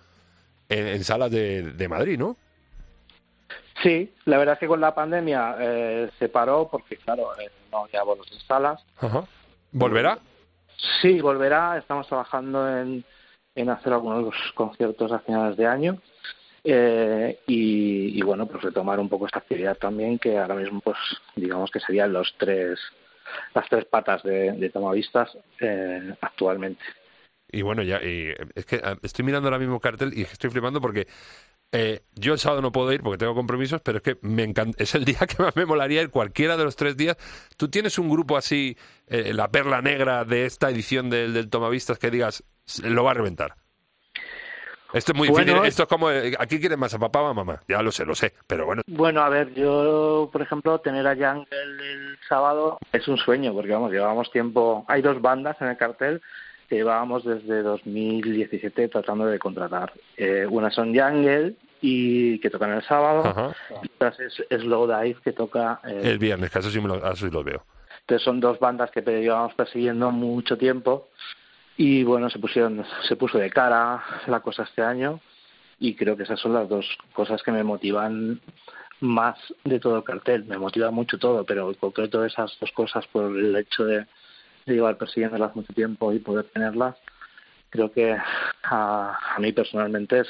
en, 0.69 0.87
en 0.87 1.03
salas 1.03 1.31
de, 1.31 1.63
de 1.73 1.87
Madrid, 1.87 2.17
¿no? 2.17 2.37
sí 3.83 4.11
la 4.25 4.39
verdad 4.39 4.53
es 4.53 4.59
que 4.59 4.67
con 4.67 4.81
la 4.81 4.95
pandemia 4.95 5.55
eh, 5.59 6.09
se 6.17 6.29
paró 6.29 6.67
porque 6.67 6.97
claro 6.97 7.29
eh, 7.39 7.47
no 7.71 7.83
había 7.83 8.01
bolos 8.01 8.27
en 8.31 8.39
salas 8.39 8.83
Ajá. 8.99 9.23
¿Volverá? 9.71 10.19
Sí, 11.01 11.19
volverá. 11.21 11.77
Estamos 11.77 12.07
trabajando 12.07 12.67
en, 12.77 13.03
en 13.55 13.69
hacer 13.69 13.93
algunos 13.93 14.35
conciertos 14.55 15.11
a 15.11 15.19
finales 15.19 15.57
de 15.57 15.67
año. 15.67 15.97
Eh, 16.63 17.39
y, 17.47 18.19
y, 18.19 18.21
bueno, 18.23 18.45
pues 18.45 18.63
retomar 18.63 18.99
un 18.99 19.07
poco 19.09 19.25
esta 19.25 19.39
actividad 19.39 19.77
también, 19.77 20.19
que 20.19 20.37
ahora 20.37 20.55
mismo, 20.55 20.81
pues 20.81 20.97
digamos 21.35 21.71
que 21.71 21.79
serían 21.79 22.11
los 22.11 22.33
tres, 22.37 22.79
las 23.53 23.69
tres 23.69 23.85
patas 23.85 24.23
de, 24.23 24.69
Tomavistas 24.73 25.37
eh, 25.59 26.13
actualmente. 26.21 26.83
Y 27.49 27.61
bueno, 27.61 27.81
ya, 27.83 28.01
y, 28.03 28.33
es 28.55 28.65
que 28.65 28.77
eh, 28.77 28.97
estoy 29.03 29.23
mirando 29.25 29.47
ahora 29.47 29.59
mismo 29.59 29.79
cartel 29.79 30.13
y 30.15 30.23
estoy 30.23 30.49
flipando 30.49 30.81
porque 30.81 31.07
eh, 31.71 32.01
yo 32.15 32.33
el 32.33 32.39
sábado 32.39 32.61
no 32.61 32.71
puedo 32.71 32.91
ir 32.93 33.01
porque 33.01 33.17
tengo 33.17 33.35
compromisos, 33.35 33.81
pero 33.81 33.97
es 33.97 34.03
que 34.03 34.17
me 34.21 34.43
encanta, 34.43 34.77
es 34.83 34.95
el 34.95 35.05
día 35.05 35.19
que 35.27 35.41
más 35.41 35.55
me 35.55 35.65
molaría 35.65 36.01
ir 36.01 36.09
cualquiera 36.09 36.57
de 36.57 36.63
los 36.63 36.75
tres 36.75 36.97
días. 36.97 37.17
¿Tú 37.57 37.69
tienes 37.69 37.97
un 37.99 38.09
grupo 38.09 38.37
así, 38.37 38.77
eh, 39.07 39.33
la 39.33 39.49
perla 39.51 39.81
negra 39.81 40.25
de 40.25 40.45
esta 40.45 40.69
edición 40.69 41.09
del, 41.09 41.33
del 41.33 41.49
Tomavistas, 41.49 41.99
que 41.99 42.11
digas, 42.11 42.43
"S- 42.65 42.87
lo 42.89 43.03
va 43.03 43.11
a 43.11 43.15
reventar? 43.15 43.55
Esto 44.93 45.11
es 45.11 45.17
muy 45.17 45.27
Bueno, 45.27 45.45
difícil, 45.45 45.63
es- 45.63 45.69
esto 45.69 45.83
es 45.83 45.89
como, 45.89 46.09
eh, 46.09 46.33
aquí 46.39 46.59
quieren 46.59 46.79
más 46.79 46.93
a 46.93 46.99
papá 46.99 47.21
o 47.21 47.27
a 47.27 47.33
mamá, 47.33 47.61
ya 47.67 47.81
lo 47.81 47.91
sé, 47.91 48.05
lo 48.05 48.15
sé, 48.15 48.33
pero 48.47 48.65
bueno, 48.65 48.81
Bueno, 48.87 49.21
a 49.21 49.29
ver, 49.29 49.53
yo, 49.53 50.29
por 50.31 50.41
ejemplo, 50.41 50.79
tener 50.79 51.05
a 51.07 51.13
Jungle 51.15 51.47
el 51.51 52.17
sábado 52.27 52.77
es 52.93 53.07
un 53.07 53.17
sueño, 53.17 53.53
porque 53.53 53.71
vamos, 53.71 53.91
llevábamos 53.91 54.31
tiempo. 54.31 54.85
Hay 54.87 55.01
dos 55.01 55.21
bandas 55.21 55.57
en 55.61 55.67
el 55.67 55.77
cartel 55.77 56.21
que 56.69 56.75
llevábamos 56.75 57.23
desde 57.25 57.61
2017 57.63 58.87
tratando 58.89 59.25
de 59.25 59.39
contratar. 59.39 59.93
Eh, 60.15 60.45
una 60.49 60.69
son 60.71 60.95
Jungle 60.97 61.55
y 61.81 62.39
que 62.39 62.49
tocan 62.49 62.71
el 62.71 62.81
sábado, 62.83 63.23
Ajá. 63.25 63.55
y 63.83 63.87
otras 63.95 64.19
es 64.19 64.43
Slow 64.49 64.87
Dive 64.87 65.17
que 65.23 65.31
toca. 65.33 65.79
eh, 65.85 66.01
el 66.03 66.17
viernes, 66.17 66.49
que 66.49 66.59
eso 66.59 66.69
sí, 66.71 66.79
me 66.81 66.87
lo, 66.87 66.95
eso 66.97 67.25
sí 67.27 67.29
lo 67.31 67.43
veo. 67.43 67.63
entonces 68.01 68.23
son 68.23 68.39
dos 68.39 68.57
bandas 68.59 68.89
que 68.91 69.01
llevábamos 69.01 69.53
persiguiendo 69.53 70.11
mucho 70.11 70.57
tiempo 70.57 71.09
y 71.77 72.03
bueno, 72.03 72.29
se 72.29 72.39
pusieron, 72.39 72.83
se 73.07 73.15
puso 73.15 73.37
de 73.37 73.51
cara 73.51 74.03
la 74.25 74.39
cosa 74.39 74.63
este 74.63 74.81
año 74.81 75.19
y 75.79 75.95
creo 75.95 76.17
que 76.17 76.23
esas 76.23 76.39
son 76.39 76.53
las 76.53 76.67
dos 76.67 76.85
cosas 77.13 77.43
que 77.43 77.51
me 77.51 77.63
motivan 77.63 78.41
más 78.99 79.37
de 79.63 79.79
todo 79.79 79.97
el 79.97 80.03
cartel. 80.03 80.45
Me 80.45 80.57
motiva 80.57 80.89
mucho 80.89 81.19
todo, 81.19 81.45
pero 81.45 81.69
en 81.69 81.75
concreto 81.75 82.25
esas 82.25 82.57
dos 82.59 82.71
cosas 82.71 83.05
por 83.07 83.25
el 83.25 83.55
hecho 83.55 83.85
de, 83.85 84.07
de 84.65 84.73
llevar 84.73 84.97
persiguiéndolas 84.97 85.55
mucho 85.55 85.71
tiempo 85.73 86.11
y 86.11 86.19
poder 86.19 86.45
tenerlas, 86.45 86.95
creo 87.69 87.91
que 87.91 88.17
a, 88.63 89.35
a 89.35 89.39
mí 89.39 89.51
personalmente 89.51 90.21
es 90.21 90.27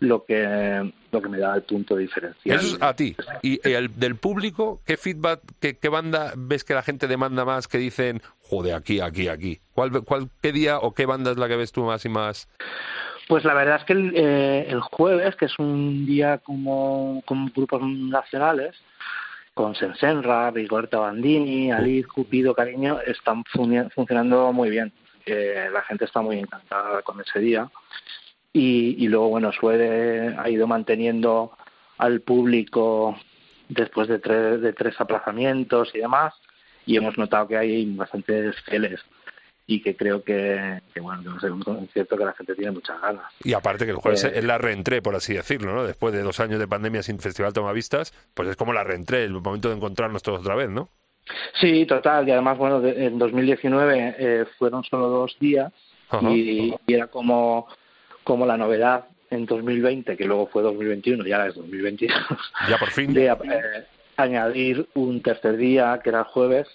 lo 0.00 0.24
que 0.24 0.92
lo 1.12 1.22
que 1.22 1.28
me 1.28 1.38
da 1.38 1.54
el 1.56 1.62
punto 1.62 1.96
diferencial. 1.96 2.58
Eso 2.58 2.76
es 2.76 2.82
a 2.82 2.94
ti. 2.94 3.16
Y 3.42 3.60
el 3.68 3.98
del 3.98 4.16
público, 4.16 4.80
¿qué 4.86 4.96
feedback, 4.96 5.40
qué, 5.60 5.76
qué 5.76 5.88
banda 5.88 6.32
ves 6.36 6.64
que 6.64 6.74
la 6.74 6.82
gente 6.82 7.08
demanda 7.08 7.44
más 7.44 7.68
que 7.68 7.78
dicen, 7.78 8.22
joder, 8.42 8.74
aquí, 8.74 9.00
aquí, 9.00 9.28
aquí? 9.28 9.60
¿Cuál, 9.72 10.02
cuál, 10.04 10.28
¿Qué 10.40 10.52
día 10.52 10.78
o 10.78 10.94
qué 10.94 11.06
banda 11.06 11.32
es 11.32 11.36
la 11.36 11.48
que 11.48 11.56
ves 11.56 11.72
tú 11.72 11.84
más 11.84 12.04
y 12.04 12.08
más? 12.08 12.48
Pues 13.28 13.44
la 13.44 13.54
verdad 13.54 13.76
es 13.76 13.84
que 13.84 13.92
el, 13.92 14.12
eh, 14.16 14.66
el 14.68 14.80
jueves, 14.80 15.36
que 15.36 15.46
es 15.46 15.58
un 15.58 16.06
día 16.06 16.38
como 16.38 17.22
con 17.26 17.46
grupos 17.46 17.82
nacionales, 17.82 18.76
con 19.54 19.74
Sensenra, 19.74 20.50
Rigoberta 20.50 20.98
Bandini, 20.98 21.70
Aliz, 21.70 22.06
Cupido, 22.06 22.54
Cariño, 22.54 23.00
están 23.00 23.44
funcionando 23.44 24.52
muy 24.52 24.70
bien. 24.70 24.92
Eh, 25.26 25.68
la 25.72 25.82
gente 25.82 26.06
está 26.06 26.22
muy 26.22 26.38
encantada 26.38 27.02
con 27.02 27.20
ese 27.20 27.40
día. 27.40 27.70
Y, 28.52 28.96
y 29.04 29.08
luego, 29.08 29.28
bueno, 29.28 29.52
Suede 29.52 30.34
ha 30.38 30.48
ido 30.50 30.66
manteniendo 30.66 31.52
al 31.98 32.20
público 32.20 33.16
después 33.68 34.08
de 34.08 34.18
tres, 34.18 34.60
de 34.60 34.72
tres 34.72 35.00
aplazamientos 35.00 35.90
y 35.94 35.98
demás. 35.98 36.34
Y 36.86 36.96
hemos 36.96 37.16
notado 37.18 37.46
que 37.46 37.56
hay 37.56 37.84
bastantes 37.94 38.56
fieles 38.62 39.00
y 39.66 39.80
que 39.82 39.94
creo 39.94 40.24
que, 40.24 40.80
que 40.92 40.98
bueno, 41.00 41.22
que 41.34 41.40
ser 41.40 41.52
un 41.52 41.62
concierto 41.62 42.16
que 42.16 42.24
la 42.24 42.32
gente 42.32 42.56
tiene 42.56 42.72
muchas 42.72 43.00
ganas. 43.00 43.22
Y 43.44 43.52
aparte 43.52 43.84
que 43.84 43.92
el 43.92 43.98
jueves 43.98 44.24
Eh, 44.24 44.32
es 44.34 44.44
la 44.44 44.58
reentré, 44.58 45.00
por 45.00 45.14
así 45.14 45.34
decirlo, 45.34 45.72
¿no? 45.72 45.84
Después 45.84 46.12
de 46.12 46.22
dos 46.22 46.40
años 46.40 46.58
de 46.58 46.66
pandemia 46.66 47.04
sin 47.04 47.20
Festival 47.20 47.52
Tomavistas, 47.52 48.12
pues 48.34 48.48
es 48.48 48.56
como 48.56 48.72
la 48.72 48.82
reentré, 48.82 49.22
el 49.22 49.32
momento 49.32 49.68
de 49.68 49.76
encontrarnos 49.76 50.24
todos 50.24 50.40
otra 50.40 50.56
vez, 50.56 50.70
¿no? 50.70 50.88
Sí, 51.60 51.86
total. 51.86 52.26
Y 52.26 52.32
además, 52.32 52.58
bueno, 52.58 52.80
de- 52.80 53.06
en 53.06 53.18
2019 53.18 54.16
eh, 54.18 54.44
fueron 54.58 54.82
solo 54.82 55.06
dos 55.08 55.36
días 55.38 55.72
Ajá. 56.08 56.28
y, 56.32 56.74
y 56.88 56.94
era 56.94 57.06
como, 57.06 57.68
como 58.24 58.46
la 58.46 58.56
novedad 58.56 59.06
en 59.30 59.46
2020, 59.46 60.16
que 60.16 60.24
luego 60.24 60.46
fue 60.48 60.62
2021 60.62 61.26
y 61.26 61.32
ahora 61.32 61.48
es 61.48 61.54
2022, 61.54 62.12
Ya 62.68 62.78
por 62.78 62.90
fin. 62.90 63.12
de 63.14 63.26
eh, 63.26 63.86
añadir 64.16 64.86
un 64.94 65.22
tercer 65.22 65.56
día, 65.56 66.00
que 66.02 66.10
era 66.10 66.20
el 66.20 66.24
jueves, 66.26 66.68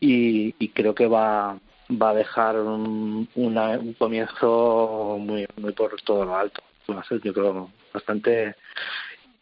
y, 0.00 0.54
y 0.58 0.68
creo 0.70 0.94
que 0.94 1.06
va, 1.06 1.56
va 1.90 2.10
a 2.10 2.14
dejar 2.14 2.56
un, 2.60 3.28
una- 3.36 3.78
un 3.78 3.94
comienzo 3.94 5.16
muy, 5.20 5.46
muy 5.56 5.72
por 5.72 6.00
todo 6.02 6.24
lo 6.24 6.36
alto. 6.36 6.62
Va 6.90 7.00
a 7.00 7.04
ser, 7.04 7.20
yo 7.22 7.32
creo, 7.32 7.70
bastante 7.94 8.56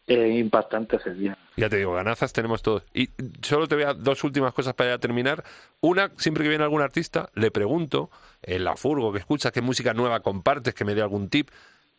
eh, 0.07 0.29
impactante 0.39 0.97
ese 0.97 1.13
día. 1.13 1.37
Ya 1.55 1.69
te 1.69 1.77
digo, 1.77 1.93
ganazas 1.93 2.33
tenemos 2.33 2.61
todos. 2.61 2.83
Y 2.93 3.09
solo 3.41 3.67
te 3.67 3.75
voy 3.75 3.83
a 3.83 3.93
dos 3.93 4.23
últimas 4.23 4.53
cosas 4.53 4.73
para 4.73 4.91
ya 4.91 4.97
terminar. 4.97 5.43
Una, 5.81 6.11
siempre 6.17 6.43
que 6.43 6.49
viene 6.49 6.63
algún 6.63 6.81
artista, 6.81 7.29
le 7.35 7.51
pregunto, 7.51 8.09
en 8.41 8.63
la 8.63 8.75
furgo 8.75 9.13
que 9.13 9.19
escuchas, 9.19 9.51
qué 9.51 9.61
música 9.61 9.93
nueva 9.93 10.21
compartes, 10.21 10.73
que 10.73 10.83
me 10.83 10.95
dé 10.95 11.01
algún 11.01 11.29
tip. 11.29 11.49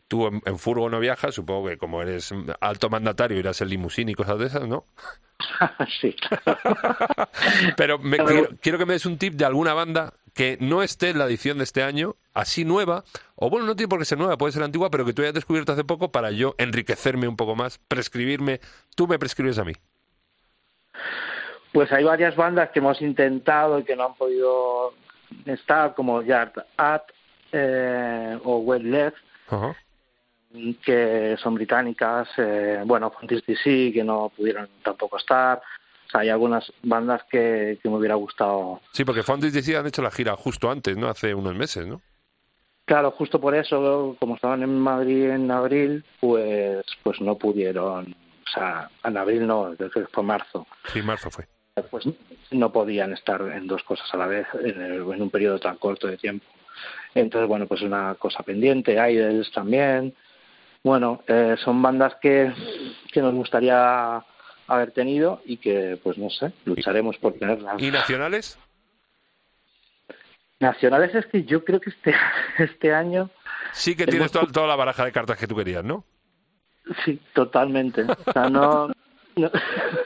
Tú 0.07 0.27
en, 0.27 0.41
en 0.45 0.59
furgo 0.59 0.89
no 0.89 0.99
viajas, 0.99 1.33
supongo 1.33 1.67
que 1.69 1.77
como 1.77 2.01
eres 2.01 2.31
alto 2.59 2.89
mandatario 2.89 3.39
irás 3.39 3.59
en 3.61 3.69
limusín 3.69 4.07
y 4.09 4.13
cosas 4.13 4.37
de 4.37 4.45
esas, 4.45 4.67
¿no? 4.67 4.85
sí. 6.01 6.15
Pero 7.77 7.97
me- 7.99 8.17
Pero- 8.17 8.27
quiero, 8.27 8.49
quiero 8.61 8.77
que 8.77 8.85
me 8.85 8.93
des 8.93 9.05
un 9.05 9.17
tip 9.17 9.33
de 9.33 9.45
alguna 9.45 9.73
banda 9.73 10.13
que 10.33 10.57
no 10.59 10.83
esté 10.83 11.09
en 11.11 11.17
la 11.17 11.25
edición 11.25 11.57
de 11.57 11.63
este 11.63 11.81
año, 11.81 12.15
así 12.33 12.65
nueva, 12.65 13.03
o 13.35 13.49
bueno, 13.49 13.65
no 13.65 13.75
tiene 13.75 13.87
por 13.87 13.99
qué 13.99 14.05
ser 14.05 14.17
nueva, 14.17 14.37
puede 14.37 14.51
ser 14.51 14.63
antigua, 14.63 14.89
pero 14.91 15.05
que 15.05 15.13
tú 15.13 15.21
hayas 15.21 15.33
descubierto 15.33 15.71
hace 15.71 15.85
poco 15.85 16.11
para 16.11 16.29
yo 16.31 16.55
enriquecerme 16.57 17.27
un 17.27 17.37
poco 17.37 17.55
más, 17.55 17.77
prescribirme. 17.87 18.59
Tú 18.95 19.07
me 19.07 19.17
prescribes 19.17 19.57
a 19.59 19.63
mí. 19.63 19.73
Pues 21.71 21.91
hay 21.91 22.03
varias 22.03 22.35
bandas 22.35 22.69
que 22.71 22.79
hemos 22.79 23.01
intentado 23.01 23.79
y 23.79 23.83
que 23.83 23.95
no 23.95 24.05
han 24.05 24.15
podido 24.15 24.93
estar, 25.45 25.93
como 25.95 26.21
Yard 26.21 26.53
At 26.77 27.01
eh, 27.51 28.37
o 28.43 28.57
Wet 28.59 28.83
Left, 28.83 29.17
Ajá. 29.49 29.75
Que 30.83 31.35
son 31.41 31.55
británicas, 31.55 32.27
eh, 32.37 32.81
bueno, 32.85 33.11
Fontis 33.11 33.43
DC, 33.45 33.91
que 33.93 34.03
no 34.03 34.31
pudieron 34.35 34.67
tampoco 34.83 35.17
estar. 35.17 35.57
O 36.07 36.09
sea, 36.09 36.21
hay 36.21 36.29
algunas 36.29 36.71
bandas 36.83 37.23
que, 37.29 37.79
que 37.81 37.89
me 37.89 37.95
hubiera 37.97 38.15
gustado. 38.15 38.81
Sí, 38.91 39.03
porque 39.03 39.23
Founders 39.23 39.53
DC 39.53 39.75
han 39.75 39.87
hecho 39.87 40.01
la 40.01 40.11
gira 40.11 40.35
justo 40.35 40.69
antes, 40.69 40.95
¿no? 40.97 41.07
Hace 41.09 41.33
unos 41.33 41.55
meses, 41.55 41.85
¿no? 41.87 42.01
Claro, 42.85 43.09
justo 43.11 43.41
por 43.41 43.55
eso, 43.55 44.15
como 44.19 44.35
estaban 44.35 44.61
en 44.61 44.77
Madrid 44.79 45.31
en 45.31 45.49
abril, 45.49 46.05
pues, 46.19 46.85
pues 47.01 47.19
no 47.21 47.35
pudieron. 47.35 48.15
O 48.45 48.49
sea, 48.53 48.89
en 49.03 49.17
abril 49.17 49.47
no, 49.47 49.73
creo 49.75 49.89
que 49.89 50.05
fue 50.05 50.23
marzo. 50.23 50.67
Sí, 50.93 51.01
marzo 51.01 51.31
fue. 51.31 51.47
pues 51.89 52.07
no 52.51 52.71
podían 52.71 53.11
estar 53.13 53.41
en 53.41 53.65
dos 53.65 53.81
cosas 53.83 54.07
a 54.13 54.17
la 54.17 54.27
vez 54.27 54.47
en, 54.63 54.79
el- 54.81 55.01
en 55.11 55.21
un 55.21 55.29
periodo 55.31 55.59
tan 55.59 55.77
corto 55.77 56.05
de 56.07 56.17
tiempo. 56.17 56.45
Entonces, 57.15 57.47
bueno, 57.49 57.65
pues 57.65 57.81
una 57.81 58.13
cosa 58.15 58.43
pendiente, 58.43 58.93
Idols 59.11 59.51
también. 59.51 60.13
Bueno, 60.85 61.23
eh, 61.25 61.55
son 61.63 61.81
bandas 61.81 62.13
que, 62.21 62.53
que 63.11 63.19
nos 63.19 63.33
gustaría 63.33 64.23
haber 64.67 64.91
tenido 64.91 65.41
y 65.43 65.57
que, 65.57 65.99
pues 66.03 66.15
no 66.19 66.29
sé, 66.29 66.53
lucharemos 66.63 67.17
por 67.17 67.33
tenerlas. 67.33 67.81
¿Y 67.81 67.89
nacionales? 67.89 68.59
Nacionales 70.59 71.15
es 71.15 71.25
que 71.25 71.43
yo 71.43 71.65
creo 71.65 71.81
que 71.81 71.89
este, 71.89 72.13
este 72.59 72.93
año, 72.93 73.31
Sí 73.73 73.95
que 73.95 74.03
Hemos- 74.03 74.11
tienes 74.11 74.31
toda, 74.31 74.45
toda 74.51 74.67
la 74.67 74.75
baraja 74.75 75.03
de 75.05 75.11
cartas 75.11 75.39
que 75.39 75.47
tú 75.47 75.55
querías, 75.55 75.83
¿no? 75.83 76.03
sí, 77.03 77.19
totalmente. 77.33 78.03
O 78.03 78.31
sea, 78.31 78.47
no... 78.47 78.89
no, 79.35 79.49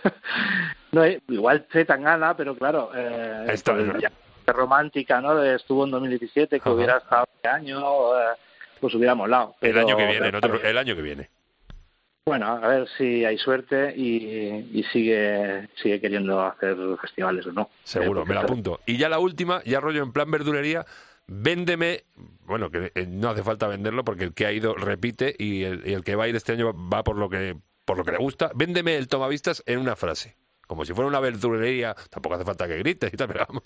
no, 0.93 1.05
igual 1.27 1.67
se 1.73 1.83
tan 1.83 2.03
gana, 2.03 2.37
pero 2.37 2.55
claro, 2.55 2.89
eh, 2.95 3.53
ya- 3.99 4.11
romántica, 4.47 5.19
¿no? 5.19 5.43
Estuvo 5.43 5.83
en 5.83 5.91
2017, 5.91 6.55
que 6.57 6.61
Ajá. 6.61 6.71
hubiera 6.71 6.97
estado 6.99 7.27
este 7.35 7.49
año, 7.49 8.17
eh, 8.17 8.23
pues 8.79 8.93
hubiera 8.95 9.15
molado. 9.15 9.55
El 9.61 9.77
año 9.77 9.95
que 9.97 10.05
viene, 10.07 10.31
no 10.31 10.41
te 10.41 10.49
pre- 10.49 10.69
el 10.69 10.77
año 10.77 10.95
que 10.95 11.01
viene. 11.01 11.29
Bueno, 12.25 12.45
a 12.47 12.67
ver 12.67 12.87
si 12.97 13.25
hay 13.25 13.37
suerte 13.39 13.93
y, 13.95 14.17
y 14.71 14.83
sigue 14.91 15.67
sigue 15.81 15.99
queriendo 15.99 16.39
hacer 16.41 16.77
festivales 17.01 17.45
o 17.47 17.51
no. 17.51 17.69
Seguro, 17.83 18.21
Eh, 18.21 18.25
me 18.27 18.35
la 18.35 18.41
apunto. 18.41 18.79
Y 18.85 18.97
ya 18.97 19.09
la 19.09 19.17
última, 19.19 19.63
ya 19.65 19.79
rollo 19.79 20.03
en 20.03 20.11
plan 20.11 20.29
verdulería, 20.29 20.85
véndeme, 21.25 22.03
bueno, 22.45 22.69
que 22.69 22.91
eh, 22.93 23.05
no 23.07 23.29
hace 23.29 23.41
falta 23.41 23.67
venderlo 23.67 24.03
porque 24.03 24.25
el 24.25 24.33
que 24.33 24.45
ha 24.45 24.51
ido 24.51 24.75
repite 24.75 25.35
y 25.39 25.63
el, 25.63 25.81
y 25.87 25.93
el 25.93 26.03
que 26.03 26.15
va 26.15 26.25
a 26.25 26.27
ir 26.27 26.35
este 26.35 26.51
año 26.51 26.71
va 26.89 27.03
por 27.03 27.15
lo 27.17 27.29
que 27.29 27.55
por 27.85 27.97
lo 27.97 28.03
que 28.05 28.11
le 28.11 28.17
gusta. 28.19 28.51
Véndeme 28.53 28.95
el 28.97 29.07
tomavistas 29.07 29.63
en 29.65 29.79
una 29.79 29.95
frase. 29.95 30.35
Como 30.67 30.85
si 30.85 30.93
fuera 30.93 31.07
una 31.07 31.19
verdulería, 31.19 31.95
tampoco 32.11 32.35
hace 32.35 32.45
falta 32.45 32.67
que 32.67 32.77
grites 32.77 33.11
y 33.11 33.17
tal, 33.17 33.27
pero 33.27 33.47
vamos. 33.47 33.63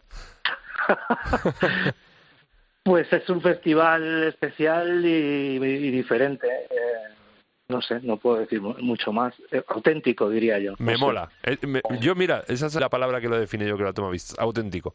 Pues 2.83 3.11
es 3.13 3.27
un 3.29 3.41
festival 3.41 4.23
especial 4.25 5.05
y, 5.05 5.55
y 5.55 5.91
diferente. 5.91 6.47
eh, 6.47 7.13
no 7.69 7.81
sé, 7.81 8.01
no 8.03 8.17
puedo 8.17 8.37
decir 8.37 8.61
mu- 8.61 8.75
mucho 8.79 9.13
más. 9.13 9.33
Eh, 9.51 9.63
auténtico, 9.67 10.29
diría 10.29 10.59
yo. 10.59 10.73
Me 10.79 10.93
No 10.93 10.99
mola. 10.99 11.29
Eh, 11.43 11.57
me- 11.65 11.81
yo, 11.99 12.13
mira, 12.13 12.43
esa 12.47 12.67
es 12.67 12.75
la 12.75 12.89
palabra 12.89 13.21
que 13.21 13.29
lo 13.29 13.39
define 13.39 13.65
yo 13.65 13.77
que 13.77 13.83
la 13.83 13.93
tomavistas, 13.93 14.37
auténtico. 14.37 14.93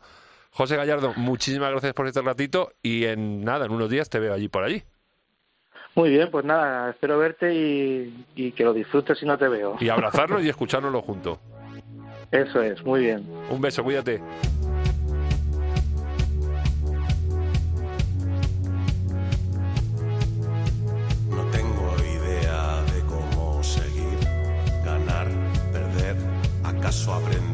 José 0.51 0.77
Gallardo, 0.77 1.13
muchísimas 1.17 1.71
gracias 1.71 1.95
por 1.95 2.07
este 2.07 2.21
ratito 2.23 2.73
y 2.83 3.05
en 3.05 3.43
nada, 3.45 3.67
en 3.67 3.73
unos 3.73 3.89
días 3.91 4.09
te 4.11 4.19
veo 4.19 4.35
allí 4.35 4.49
por 4.49 4.65
allí. 4.65 4.83
Muy 5.95 6.11
bien, 6.11 6.31
pues 6.31 6.45
nada, 6.45 6.91
espero 6.91 7.19
verte 7.19 7.53
y, 7.55 8.27
y 8.37 8.53
que 8.53 8.65
lo 8.65 8.73
disfrutes 8.75 9.19
si 9.19 9.27
no 9.27 9.37
te 9.39 9.49
veo. 9.49 9.77
Y 9.81 9.89
abrazarnos 9.89 10.43
y 10.45 10.49
escuchárnoslo 10.49 11.03
juntos. 11.03 11.39
Eso 12.31 12.63
es, 12.63 12.85
muy 12.85 13.01
bien. 13.01 13.27
Un 13.51 13.61
beso, 13.61 13.83
cuídate. 13.83 14.21
¿Acaso? 26.89 27.48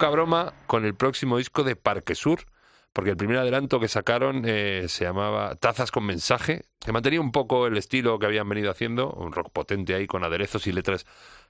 Poca 0.00 0.12
broma 0.12 0.54
con 0.66 0.86
el 0.86 0.94
próximo 0.94 1.36
disco 1.36 1.62
de 1.62 1.76
Parque 1.76 2.14
Sur, 2.14 2.46
porque 2.94 3.10
el 3.10 3.18
primer 3.18 3.36
adelanto 3.36 3.78
que 3.78 3.86
sacaron 3.86 4.44
eh, 4.46 4.86
se 4.88 5.04
llamaba 5.04 5.56
Tazas 5.56 5.90
con 5.90 6.06
mensaje, 6.06 6.64
que 6.82 6.90
mantenía 6.90 7.20
un 7.20 7.32
poco 7.32 7.66
el 7.66 7.76
estilo 7.76 8.18
que 8.18 8.24
habían 8.24 8.48
venido 8.48 8.70
haciendo, 8.70 9.10
un 9.10 9.30
rock 9.30 9.50
potente 9.52 9.94
ahí 9.94 10.06
con 10.06 10.24
aderezos 10.24 10.66
y 10.66 10.72
letras, 10.72 11.04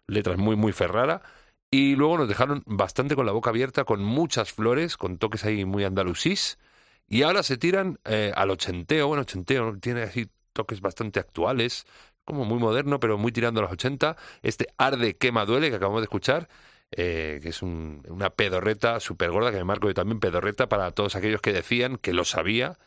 letras 0.09 0.37
muy, 0.37 0.57
muy 0.57 0.73
ferrara. 0.73 1.23
Y 1.71 1.95
luego 1.95 2.19
nos 2.19 2.27
dejaron 2.27 2.65
bastante 2.67 3.15
con 3.15 3.25
la 3.25 3.31
boca 3.31 3.51
abierta, 3.51 3.85
con 3.85 4.03
muchas 4.03 4.51
flores, 4.53 4.97
con 4.97 5.19
toques 5.19 5.45
ahí 5.45 5.65
muy 5.65 5.85
andalusís. 5.85 6.59
Y 7.07 7.23
ahora 7.23 7.45
se 7.45 7.57
tiran 7.57 8.01
eh, 8.05 8.33
al 8.35 8.51
ochenteo, 8.51 9.07
bueno, 9.07 9.23
ochenteo, 9.23 9.79
tiene 9.79 10.03
así 10.03 10.29
toques 10.53 10.81
bastante 10.81 11.21
actuales, 11.21 11.87
como 12.25 12.45
muy 12.45 12.59
moderno, 12.59 12.99
pero 12.99 13.17
muy 13.17 13.31
tirando 13.31 13.61
a 13.61 13.63
los 13.63 13.73
80. 13.73 14.17
Este 14.43 14.67
Arde, 14.77 15.17
quema, 15.17 15.45
duele, 15.45 15.71
que 15.71 15.77
acabamos 15.77 16.01
de 16.01 16.07
escuchar, 16.07 16.49
eh, 16.93 17.39
que 17.43 17.49
es 17.51 17.63
un- 17.63 18.03
una 18.09 18.31
pedorreta 18.31 18.99
súper 19.01 19.31
gorda, 19.31 19.51
que 19.51 19.59
me 19.59 19.65
marco 19.65 19.89
yo 19.89 19.95
también 19.95 20.21
pedorreta 20.21 20.69
para 20.69 20.91
todos 20.91 21.15
aquellos 21.17 21.41
que 21.41 21.53
decían 21.53 21.97
que 21.99 22.13
lo 22.13 22.25
sabía, 22.25 22.79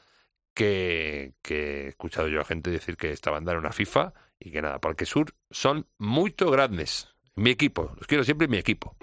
que, 0.54 1.34
que 1.42 1.86
he 1.86 1.88
escuchado 1.90 2.28
yo 2.28 2.42
a 2.42 2.46
gente 2.46 2.70
decir 2.70 2.98
que 2.98 3.12
esta 3.12 3.32
banda 3.32 3.52
era 3.52 3.60
una 3.60 3.72
FIFA 3.72 4.14
y 4.40 4.52
que 4.52 4.62
nada, 4.62 4.80
porque 4.80 5.06
Sur 5.06 5.34
son 5.50 5.88
muy 5.98 6.34
grandes. 6.38 7.10
Mi 7.36 7.50
equipo, 7.50 7.94
los 7.98 8.06
quiero 8.08 8.24
siempre 8.24 8.48
mi 8.48 8.58
equipo. 8.58 8.96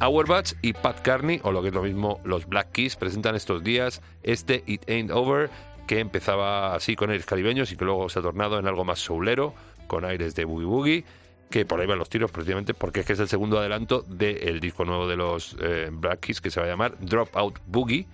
Auerbach 0.00 0.54
y 0.62 0.72
Pat 0.72 1.00
Carney, 1.00 1.40
o 1.42 1.52
lo 1.52 1.62
que 1.62 1.68
es 1.68 1.74
lo 1.74 1.82
mismo, 1.82 2.20
los 2.24 2.46
Black 2.46 2.72
Keys, 2.72 2.96
presentan 2.96 3.34
estos 3.34 3.64
días 3.64 4.00
este 4.22 4.62
It 4.66 4.88
Ain't 4.88 5.10
Over, 5.10 5.50
que 5.86 5.98
empezaba 5.98 6.74
así 6.74 6.94
con 6.96 7.10
aires 7.10 7.26
caribeños 7.26 7.72
y 7.72 7.76
que 7.76 7.84
luego 7.84 8.08
se 8.08 8.18
ha 8.18 8.22
tornado 8.22 8.58
en 8.58 8.66
algo 8.66 8.84
más 8.84 9.00
soulero, 9.00 9.54
con 9.86 10.04
aires 10.04 10.34
de 10.34 10.44
boogie 10.44 10.66
boogie, 10.66 11.04
que 11.50 11.64
por 11.64 11.80
ahí 11.80 11.86
van 11.86 11.98
los 11.98 12.10
tiros 12.10 12.30
precisamente 12.30 12.74
porque 12.74 13.00
es 13.00 13.06
que 13.06 13.14
es 13.14 13.20
el 13.20 13.28
segundo 13.28 13.58
adelanto 13.58 14.02
del 14.02 14.60
disco 14.60 14.84
nuevo 14.84 15.08
de 15.08 15.16
los 15.16 15.56
eh, 15.60 15.88
Black 15.90 16.20
Keys, 16.20 16.40
que 16.40 16.50
se 16.50 16.60
va 16.60 16.66
a 16.66 16.68
llamar 16.68 16.96
Drop 17.00 17.34
Out 17.36 17.58
Boogie, 17.66 18.06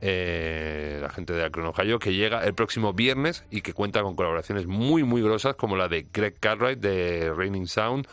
eh, 0.00 0.98
la 1.00 1.10
gente 1.10 1.32
de 1.32 1.44
Akron, 1.44 1.66
Ohio, 1.66 2.00
que 2.00 2.12
llega 2.12 2.44
el 2.44 2.54
próximo 2.54 2.92
viernes 2.92 3.44
y 3.50 3.62
que 3.62 3.72
cuenta 3.72 4.02
con 4.02 4.16
colaboraciones 4.16 4.66
muy, 4.66 5.04
muy 5.04 5.22
grosas, 5.22 5.54
como 5.54 5.76
la 5.76 5.88
de 5.88 6.06
Greg 6.12 6.38
Cartwright 6.40 6.80
de 6.80 7.32
Raining 7.32 7.68
Sound 7.68 8.06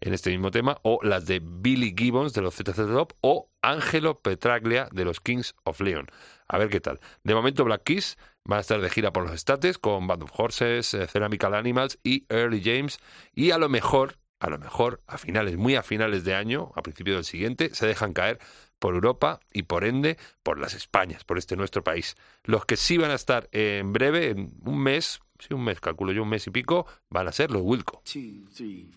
en 0.00 0.14
este 0.14 0.30
mismo 0.30 0.50
tema, 0.50 0.78
o 0.82 0.98
las 1.02 1.26
de 1.26 1.40
Billy 1.42 1.94
Gibbons 1.96 2.32
de 2.32 2.42
los 2.42 2.54
ZZ 2.54 2.76
Top, 2.76 3.12
o 3.20 3.50
Angelo 3.62 4.16
Petraglia 4.16 4.88
de 4.92 5.04
los 5.04 5.20
Kings 5.20 5.54
of 5.64 5.80
Leon. 5.80 6.06
A 6.48 6.58
ver 6.58 6.68
qué 6.68 6.80
tal. 6.80 7.00
De 7.24 7.34
momento, 7.34 7.64
Black 7.64 7.82
Keys 7.84 8.18
van 8.44 8.58
a 8.58 8.60
estar 8.60 8.80
de 8.80 8.90
gira 8.90 9.12
por 9.12 9.24
los 9.24 9.32
estates 9.32 9.78
con 9.78 10.06
Band 10.06 10.22
of 10.22 10.30
Horses, 10.32 10.94
eh, 10.94 11.06
Ceramical 11.06 11.54
Animals 11.54 11.98
y 12.02 12.24
Early 12.28 12.62
James, 12.64 12.98
y 13.34 13.50
a 13.50 13.58
lo 13.58 13.68
mejor, 13.68 14.18
a 14.38 14.48
lo 14.48 14.58
mejor, 14.58 15.02
a 15.06 15.18
finales, 15.18 15.56
muy 15.56 15.74
a 15.74 15.82
finales 15.82 16.24
de 16.24 16.34
año, 16.34 16.72
a 16.76 16.82
principio 16.82 17.14
del 17.14 17.24
siguiente, 17.24 17.74
se 17.74 17.86
dejan 17.86 18.12
caer 18.12 18.38
por 18.78 18.94
Europa 18.94 19.40
y 19.52 19.64
por 19.64 19.84
ende 19.84 20.18
por 20.42 20.58
las 20.58 20.74
Españas, 20.74 21.24
por 21.24 21.38
este 21.38 21.56
nuestro 21.56 21.82
país. 21.82 22.16
Los 22.44 22.64
que 22.64 22.76
sí 22.76 22.98
van 22.98 23.10
a 23.10 23.14
estar 23.14 23.48
en 23.52 23.92
breve, 23.92 24.30
en 24.30 24.52
un 24.64 24.78
mes, 24.78 25.20
sí, 25.38 25.54
un 25.54 25.64
mes, 25.64 25.80
calculo 25.80 26.12
yo, 26.12 26.22
un 26.22 26.28
mes 26.28 26.46
y 26.46 26.50
pico, 26.50 26.86
van 27.10 27.28
a 27.28 27.32
ser 27.32 27.50
los 27.50 27.62
Wilco. 27.62 28.02
Two, 28.04 28.46
three. 28.54 28.90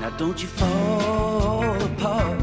Now 0.00 0.10
don't 0.16 0.40
you 0.42 0.48
fall 0.48 1.82
apart 1.82 2.39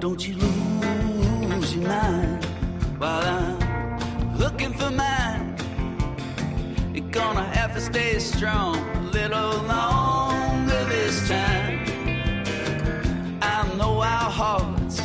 don't 0.00 0.28
you 0.28 0.34
lose 0.36 1.74
your 1.74 1.88
mind 1.88 2.44
while 2.98 3.20
I'm 3.20 4.38
looking 4.38 4.72
for 4.72 4.90
mine. 4.90 5.56
You're 6.94 7.10
gonna 7.10 7.42
have 7.42 7.74
to 7.74 7.80
stay 7.80 8.20
strong 8.20 8.76
a 8.76 9.00
little 9.10 9.56
longer 9.64 10.84
this 10.84 11.28
time. 11.28 11.80
I 13.42 13.74
know 13.76 14.00
our 14.00 14.30
hearts 14.40 15.00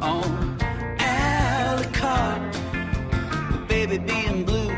on 0.00 0.58
Alicard, 0.98 2.52
but 3.50 3.68
baby 3.68 3.98
being 3.98 4.44
blue. 4.44 4.70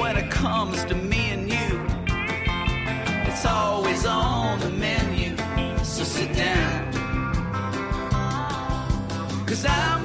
When 0.00 0.16
it 0.16 0.30
comes 0.30 0.84
to 0.86 0.94
Cause 9.62 9.66
I'm 9.66 9.99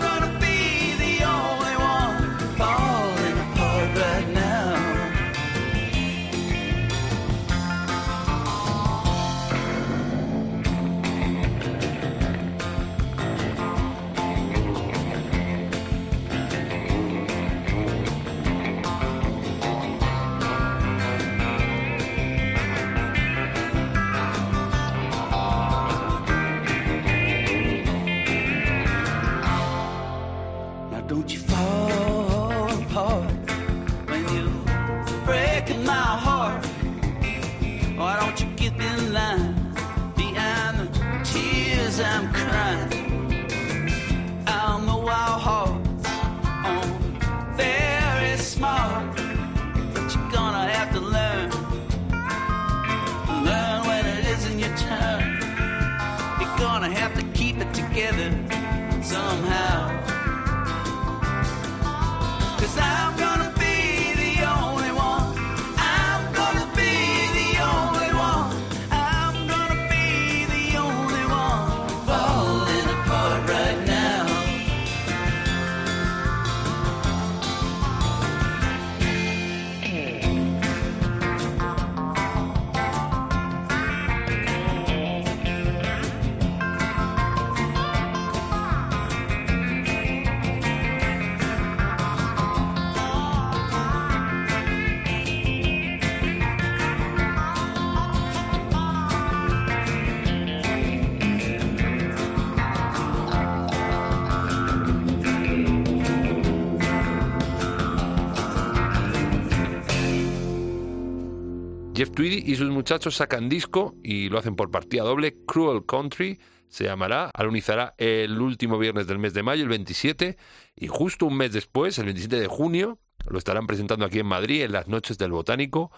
Tweedy 112.16 112.50
y 112.50 112.56
sus 112.56 112.70
muchachos 112.70 113.18
sacan 113.18 113.50
disco 113.50 113.96
y 114.02 114.30
lo 114.30 114.40
hacen 114.40 114.56
por 114.56 114.72
partida 114.72 115.04
doble. 115.04 115.36
Cruel 115.46 115.86
Country 115.86 116.40
se 116.70 116.86
llamará, 116.86 117.30
alunizará 117.34 117.94
el 117.98 118.40
último 118.40 118.78
viernes 118.78 119.06
del 119.06 119.20
mes 119.20 119.34
de 119.34 119.44
mayo, 119.44 119.64
el 119.64 119.70
27, 119.70 120.38
y 120.78 120.88
justo 120.88 121.26
un 121.26 121.36
mes 121.36 121.52
después, 121.52 121.98
el 122.00 122.06
27 122.06 122.40
de 122.40 122.48
junio, 122.48 123.00
lo 123.28 123.38
estarán 123.38 123.68
presentando 123.68 124.06
aquí 124.06 124.20
en 124.20 124.28
Madrid 124.28 124.64
en 124.64 124.72
las 124.72 124.88
noches 124.88 125.18
del 125.18 125.32
Botánico 125.32 125.92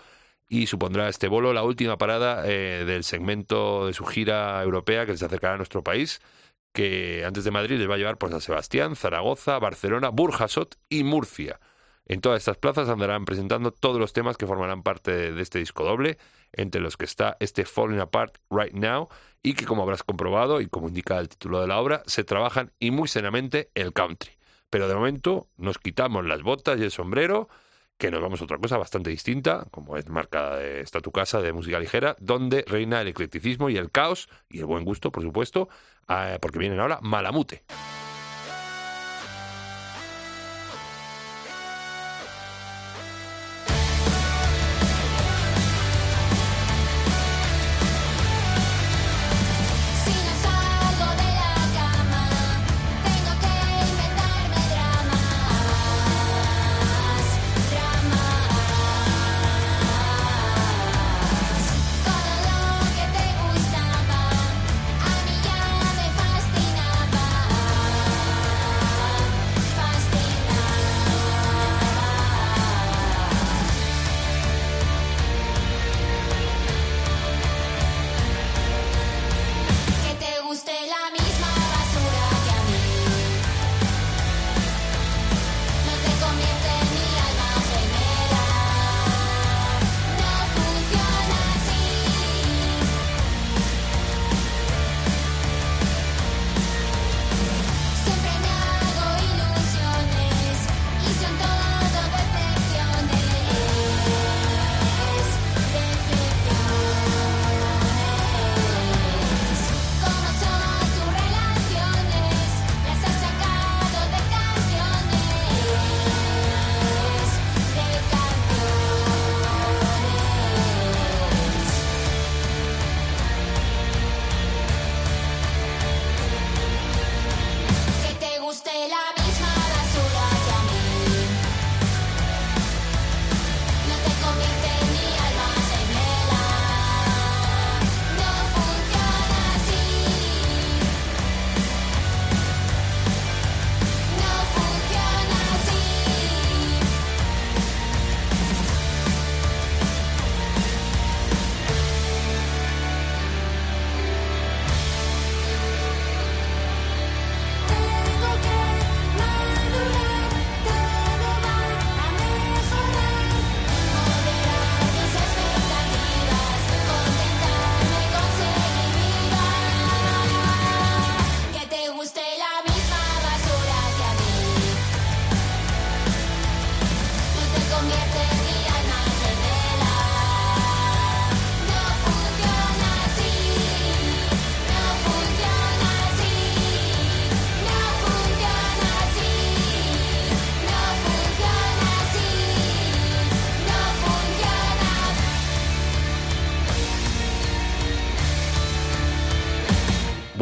y 0.49 0.65
supondrá 0.65 1.07
este 1.07 1.27
bolo 1.27 1.53
la 1.53 1.61
última 1.61 1.99
parada 1.99 2.43
eh, 2.47 2.83
del 2.83 3.03
segmento 3.03 3.85
de 3.85 3.93
su 3.93 4.03
gira 4.03 4.63
europea 4.63 5.05
que 5.05 5.15
se 5.15 5.25
acercará 5.25 5.53
a 5.53 5.57
nuestro 5.57 5.83
país, 5.83 6.19
que 6.73 7.25
antes 7.25 7.43
de 7.43 7.51
Madrid 7.51 7.77
les 7.77 7.87
va 7.87 7.93
a 7.93 7.97
llevar 7.97 8.17
por 8.17 8.31
San 8.31 8.41
Sebastián, 8.41 8.95
Zaragoza, 8.95 9.59
Barcelona, 9.59 10.09
Burjasot 10.09 10.77
y 10.89 11.03
Murcia. 11.03 11.59
En 12.09 12.21
todas 12.21 12.39
estas 12.39 12.57
plazas 12.57 12.87
andarán 12.87 13.25
presentando 13.25 13.71
todos 13.71 13.99
los 13.99 14.13
temas 14.13 14.37
que 14.37 14.47
formarán 14.47 14.81
parte 14.81 15.33
de, 15.33 15.41
este 15.41 15.59
disco 15.59 15.83
doble, 15.83 16.17
entre 16.53 16.79
los 16.79 16.95
que 16.95 17.03
está 17.03 17.35
este 17.41 17.65
Falling 17.65 17.99
Apart 17.99 18.37
Right 18.49 18.73
Now, 18.73 19.09
y 19.43 19.53
que 19.53 19.65
como 19.65 19.83
habrás 19.83 20.03
comprobado 20.03 20.61
y 20.61 20.67
como 20.67 20.87
indica 20.87 21.19
el 21.19 21.27
título 21.27 21.59
de 21.59 21.67
la 21.67 21.79
obra, 21.79 22.03
se 22.05 22.23
trabajan 22.23 22.71
y 22.79 22.91
muy 22.91 23.09
seriamente 23.09 23.71
el 23.75 23.91
country. 23.91 24.31
Pero 24.69 24.87
de 24.87 24.95
momento 24.95 25.47
nos 25.57 25.79
quitamos 25.79 26.25
las 26.25 26.43
botas 26.43 26.79
y 26.79 26.83
el 26.83 26.91
sombrero, 26.91 27.49
que 27.97 28.09
nos 28.09 28.21
vamos 28.21 28.39
a 28.39 28.45
otra 28.45 28.57
cosa 28.57 28.77
bastante 28.77 29.09
distinta, 29.09 29.67
como 29.71 29.97
es 29.97 30.07
marca 30.07 30.55
de 30.55 30.81
esta 30.81 31.01
tu 31.01 31.11
casa 31.11 31.41
de 31.41 31.51
música 31.51 31.77
ligera, 31.77 32.15
donde 32.19 32.63
reina 32.67 33.01
el 33.01 33.09
eclecticismo 33.09 33.69
y 33.69 33.75
el 33.75 33.91
caos, 33.91 34.29
y 34.49 34.59
el 34.59 34.65
buen 34.65 34.85
gusto, 34.85 35.11
por 35.11 35.23
supuesto, 35.23 35.67
eh, 36.07 36.37
porque 36.41 36.59
vienen 36.59 36.79
ahora 36.79 36.99
Malamute. 37.01 37.63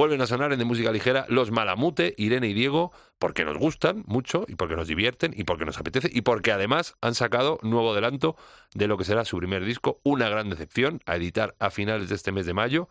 Vuelven 0.06 0.22
a 0.22 0.28
sonar 0.28 0.54
en 0.54 0.60
de 0.60 0.66
música 0.66 0.92
ligera 0.92 1.26
los 1.30 1.50
Malamute, 1.50 2.14
Irene 2.20 2.46
y 2.46 2.54
Diego, 2.54 2.92
porque 3.18 3.44
nos 3.44 3.58
gustan 3.58 4.04
mucho 4.06 4.46
y 4.48 4.54
porque 4.54 4.76
nos 4.76 4.88
divierten 4.88 5.34
y 5.36 5.46
porque 5.46 5.66
nos 5.66 5.80
apetece 5.80 6.12
y 6.14 6.22
porque 6.22 6.52
además 6.52 6.96
han 7.02 7.16
sacado 7.16 7.58
nuevo 7.64 7.92
adelanto 7.92 8.36
de 8.76 8.86
lo 8.86 9.00
que 9.00 9.04
será 9.04 9.26
su 9.26 9.40
primer 9.40 9.66
disco, 9.66 10.02
Una 10.04 10.30
gran 10.30 10.52
decepción, 10.52 11.02
a 11.08 11.16
editar 11.16 11.56
a 11.58 11.72
finales 11.72 12.10
de 12.10 12.14
este 12.14 12.32
mes 12.32 12.46
de 12.46 12.54
mayo. 12.54 12.88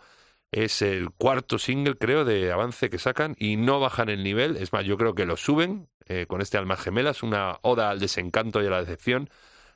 Es 0.50 0.82
el 0.82 1.10
cuarto 1.12 1.60
single, 1.60 1.94
creo, 1.94 2.24
de 2.24 2.50
avance 2.50 2.90
que 2.90 2.98
sacan 2.98 3.36
y 3.38 3.54
no 3.54 3.78
bajan 3.78 4.08
el 4.08 4.24
nivel. 4.24 4.56
Es 4.56 4.72
más, 4.72 4.84
yo 4.84 4.96
creo 4.96 5.14
que 5.14 5.24
lo 5.24 5.36
suben 5.36 5.88
eh, 6.08 6.26
con 6.26 6.40
este 6.40 6.58
Almas 6.58 6.80
Gemelas, 6.80 7.22
una 7.22 7.60
oda 7.62 7.90
al 7.90 8.00
desencanto 8.00 8.60
y 8.60 8.66
a 8.66 8.70
la 8.70 8.80
decepción 8.80 9.30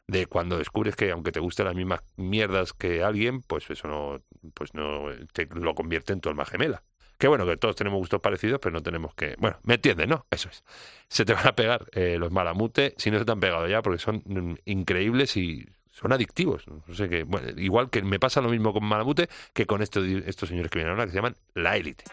de 0.08 0.26
cuando 0.26 0.58
descubres 0.58 0.96
que 0.96 1.12
aunque 1.12 1.30
te 1.30 1.38
gusten 1.38 1.66
las 1.66 1.76
mismas 1.76 2.00
mierdas 2.16 2.72
que 2.72 3.04
alguien, 3.04 3.42
pues 3.42 3.70
eso 3.70 3.86
no, 3.86 4.24
pues 4.54 4.74
no 4.74 5.04
te 5.32 5.46
lo 5.46 5.76
convierte 5.76 6.12
en 6.12 6.20
tu 6.20 6.30
alma 6.30 6.44
gemela. 6.44 6.82
Que 7.18 7.26
bueno, 7.26 7.44
que 7.44 7.56
todos 7.56 7.74
tenemos 7.74 7.98
gustos 7.98 8.20
parecidos, 8.20 8.60
pero 8.60 8.72
no 8.72 8.82
tenemos 8.82 9.12
que... 9.14 9.34
Bueno, 9.38 9.58
me 9.64 9.74
entiendes, 9.74 10.06
¿no? 10.06 10.26
Eso 10.30 10.48
es. 10.48 10.62
Se 11.08 11.24
te 11.24 11.34
van 11.34 11.48
a 11.48 11.52
pegar 11.56 11.86
eh, 11.92 12.16
los 12.18 12.30
malamute, 12.30 12.94
si 12.96 13.10
no 13.10 13.18
se 13.18 13.24
te 13.24 13.32
han 13.32 13.40
pegado 13.40 13.66
ya, 13.66 13.82
porque 13.82 13.98
son 13.98 14.22
mm, 14.24 14.54
increíbles 14.66 15.36
y 15.36 15.66
son 15.90 16.12
adictivos. 16.12 16.64
No 16.68 16.94
sé 16.94 17.26
igual 17.56 17.90
que 17.90 18.02
me 18.02 18.20
pasa 18.20 18.40
lo 18.40 18.50
mismo 18.50 18.72
con 18.72 18.84
malamute 18.84 19.28
que 19.52 19.66
con 19.66 19.82
estos, 19.82 20.06
estos 20.26 20.48
señores 20.48 20.70
que 20.70 20.78
vienen 20.78 20.92
ahora, 20.92 21.06
que 21.06 21.10
se 21.10 21.16
llaman 21.16 21.34
La 21.54 21.76
Élite. 21.76 22.04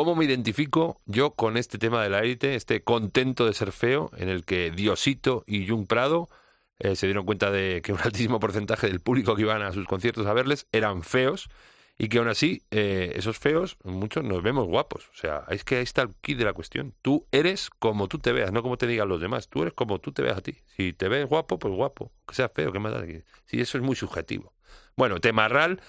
¿Cómo 0.00 0.16
me 0.16 0.24
identifico 0.24 1.02
yo 1.04 1.32
con 1.32 1.58
este 1.58 1.76
tema 1.76 2.02
de 2.02 2.08
la 2.08 2.20
élite, 2.20 2.54
este 2.54 2.82
contento 2.82 3.44
de 3.44 3.52
ser 3.52 3.70
feo, 3.70 4.10
en 4.16 4.30
el 4.30 4.46
que 4.46 4.70
Diosito 4.70 5.44
y 5.46 5.68
Jung 5.68 5.86
Prado 5.86 6.30
eh, 6.78 6.96
se 6.96 7.06
dieron 7.06 7.26
cuenta 7.26 7.50
de 7.50 7.82
que 7.84 7.92
un 7.92 7.98
altísimo 8.02 8.40
porcentaje 8.40 8.86
del 8.86 9.00
público 9.00 9.36
que 9.36 9.42
iban 9.42 9.60
a 9.60 9.72
sus 9.72 9.86
conciertos 9.86 10.26
a 10.26 10.32
verles 10.32 10.66
eran 10.72 11.02
feos 11.02 11.50
y 11.98 12.08
que 12.08 12.16
aún 12.16 12.28
así 12.28 12.62
eh, 12.70 13.12
esos 13.14 13.38
feos, 13.38 13.76
muchos 13.84 14.24
nos 14.24 14.42
vemos 14.42 14.66
guapos. 14.66 15.10
O 15.12 15.16
sea, 15.16 15.44
es 15.50 15.64
que 15.64 15.76
ahí 15.76 15.82
está 15.82 16.00
el 16.00 16.14
kit 16.22 16.38
de 16.38 16.46
la 16.46 16.54
cuestión. 16.54 16.94
Tú 17.02 17.26
eres 17.30 17.68
como 17.68 18.08
tú 18.08 18.18
te 18.18 18.32
veas, 18.32 18.52
no 18.52 18.62
como 18.62 18.78
te 18.78 18.86
digan 18.86 19.06
los 19.06 19.20
demás. 19.20 19.48
Tú 19.48 19.60
eres 19.60 19.74
como 19.74 19.98
tú 19.98 20.12
te 20.12 20.22
veas 20.22 20.38
a 20.38 20.40
ti. 20.40 20.56
Si 20.78 20.94
te 20.94 21.08
ves 21.08 21.28
guapo, 21.28 21.58
pues 21.58 21.74
guapo. 21.74 22.10
Que 22.26 22.34
sea 22.34 22.48
feo, 22.48 22.72
que 22.72 22.78
más 22.78 22.94
da? 22.94 23.04
Sí, 23.44 23.60
eso 23.60 23.76
es 23.76 23.84
muy 23.84 23.96
subjetivo. 23.96 24.54
Bueno, 24.96 25.20
Temarral 25.20 25.82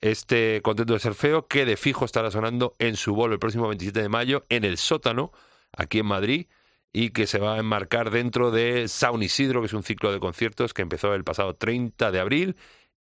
este 0.00 0.60
contento 0.62 0.94
de 0.94 1.00
ser 1.00 1.14
feo, 1.14 1.46
que 1.46 1.64
de 1.64 1.76
fijo 1.76 2.04
estará 2.04 2.30
sonando 2.30 2.74
en 2.78 2.96
su 2.96 3.14
bolo 3.14 3.34
el 3.34 3.40
próximo 3.40 3.68
27 3.68 4.02
de 4.02 4.08
mayo 4.08 4.44
en 4.48 4.64
el 4.64 4.78
sótano, 4.78 5.32
aquí 5.76 5.98
en 5.98 6.06
Madrid, 6.06 6.46
y 6.92 7.10
que 7.10 7.26
se 7.26 7.38
va 7.38 7.54
a 7.54 7.58
enmarcar 7.58 8.10
dentro 8.10 8.50
de 8.50 8.88
Sound 8.88 9.22
Isidro, 9.22 9.60
que 9.60 9.66
es 9.66 9.72
un 9.74 9.82
ciclo 9.82 10.12
de 10.12 10.20
conciertos 10.20 10.74
que 10.74 10.82
empezó 10.82 11.14
el 11.14 11.24
pasado 11.24 11.54
30 11.54 12.10
de 12.10 12.20
abril 12.20 12.56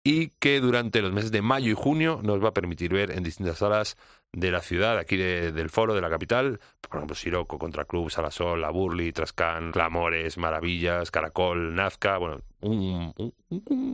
y 0.03 0.29
que 0.39 0.59
durante 0.59 1.01
los 1.01 1.11
meses 1.11 1.31
de 1.31 1.41
mayo 1.41 1.71
y 1.71 1.73
junio 1.73 2.21
nos 2.23 2.43
va 2.43 2.49
a 2.49 2.53
permitir 2.53 2.93
ver 2.93 3.11
en 3.11 3.23
distintas 3.23 3.57
salas 3.57 3.97
de 4.36 4.51
la 4.51 4.61
ciudad, 4.61 4.97
aquí 4.97 5.15
de- 5.15 5.51
del 5.53 5.69
foro 5.69 5.93
de 5.95 6.01
la 6.01 6.09
capital, 6.09 6.59
por 6.81 6.97
ejemplo, 6.97 7.15
Siroco, 7.15 7.57
Contraclub, 7.57 8.09
Salasol, 8.11 8.59
La 8.61 8.69
Burli, 8.69 9.13
Trascán, 9.13 9.71
Clamores, 9.71 10.38
Maravillas, 10.38 11.09
Caracol, 11.09 11.73
Nazca, 11.73 12.17
bueno, 12.17 12.41
un, 12.61 13.13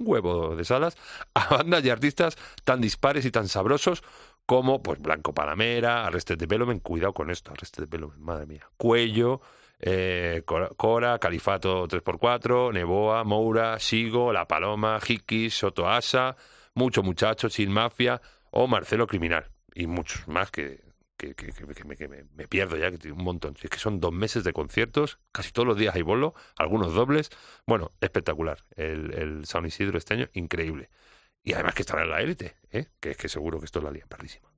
huevo 0.03 0.55
de 0.55 0.65
salas, 0.65 0.97
a 1.35 1.47
bandas 1.57 1.85
y 1.85 1.89
artistas 1.91 2.37
tan 2.63 2.81
dispares 2.81 3.25
y 3.25 3.31
tan 3.31 3.47
sabrosos 3.47 4.03
como 4.47 4.81
pues 4.81 4.99
Blanco 4.99 5.33
Panamera, 5.33 6.05
Arrested 6.07 6.37
Development, 6.37 6.81
cuidado 6.81 7.13
con 7.13 7.29
esto, 7.29 7.51
Arrested 7.51 7.83
Development, 7.87 8.21
madre 8.21 8.47
mía, 8.47 8.67
Cuello, 8.77 9.41
eh, 9.79 10.43
Cora, 10.45 11.19
Califato 11.19 11.87
3x4, 11.87 12.73
Neboa, 12.73 13.23
Moura, 13.23 13.79
Sigo, 13.79 14.33
La 14.33 14.47
Paloma, 14.47 14.99
Hikis, 15.07 15.53
Soto 15.55 15.87
Asa, 15.87 16.35
Mucho 16.73 17.03
Muchacho, 17.03 17.49
Sin 17.49 17.71
Mafia 17.71 18.19
o 18.49 18.67
Marcelo 18.67 19.05
Criminal. 19.07 19.45
Y 19.73 19.87
muchos 19.87 20.27
más 20.27 20.51
que, 20.51 20.81
que, 21.17 21.33
que- 21.35 21.51
que- 21.51 21.83
me, 21.85 21.95
que 21.95 22.07
me- 22.07 22.23
me 22.35 22.47
pierdo 22.47 22.77
ya, 22.77 22.91
que 22.91 22.97
tiene 22.97 23.17
un 23.17 23.23
montón. 23.23 23.55
Es 23.61 23.69
que 23.69 23.77
son 23.79 23.99
dos 23.99 24.11
meses 24.11 24.43
de 24.43 24.53
conciertos, 24.53 25.19
casi 25.31 25.51
todos 25.51 25.67
los 25.67 25.77
días 25.77 25.95
hay 25.95 26.01
bolo, 26.01 26.33
algunos 26.57 26.93
dobles. 26.93 27.29
Bueno, 27.65 27.91
espectacular. 28.01 28.65
El, 28.75 29.13
el 29.13 29.45
Sound 29.45 29.67
Isidro 29.67 29.97
este 29.97 30.13
año, 30.15 30.29
increíble. 30.33 30.89
Y 31.43 31.53
además 31.53 31.73
que 31.73 31.81
estará 31.81 32.03
en 32.03 32.09
la 32.11 32.21
élite, 32.21 32.55
¿eh? 32.71 32.87
que 32.99 33.11
es 33.11 33.17
que 33.17 33.29
seguro 33.29 33.59
que 33.59 33.65
esto 33.65 33.79
es 33.79 33.85
la 33.85 33.91
lía 33.91 34.05
pardísima. 34.07 34.50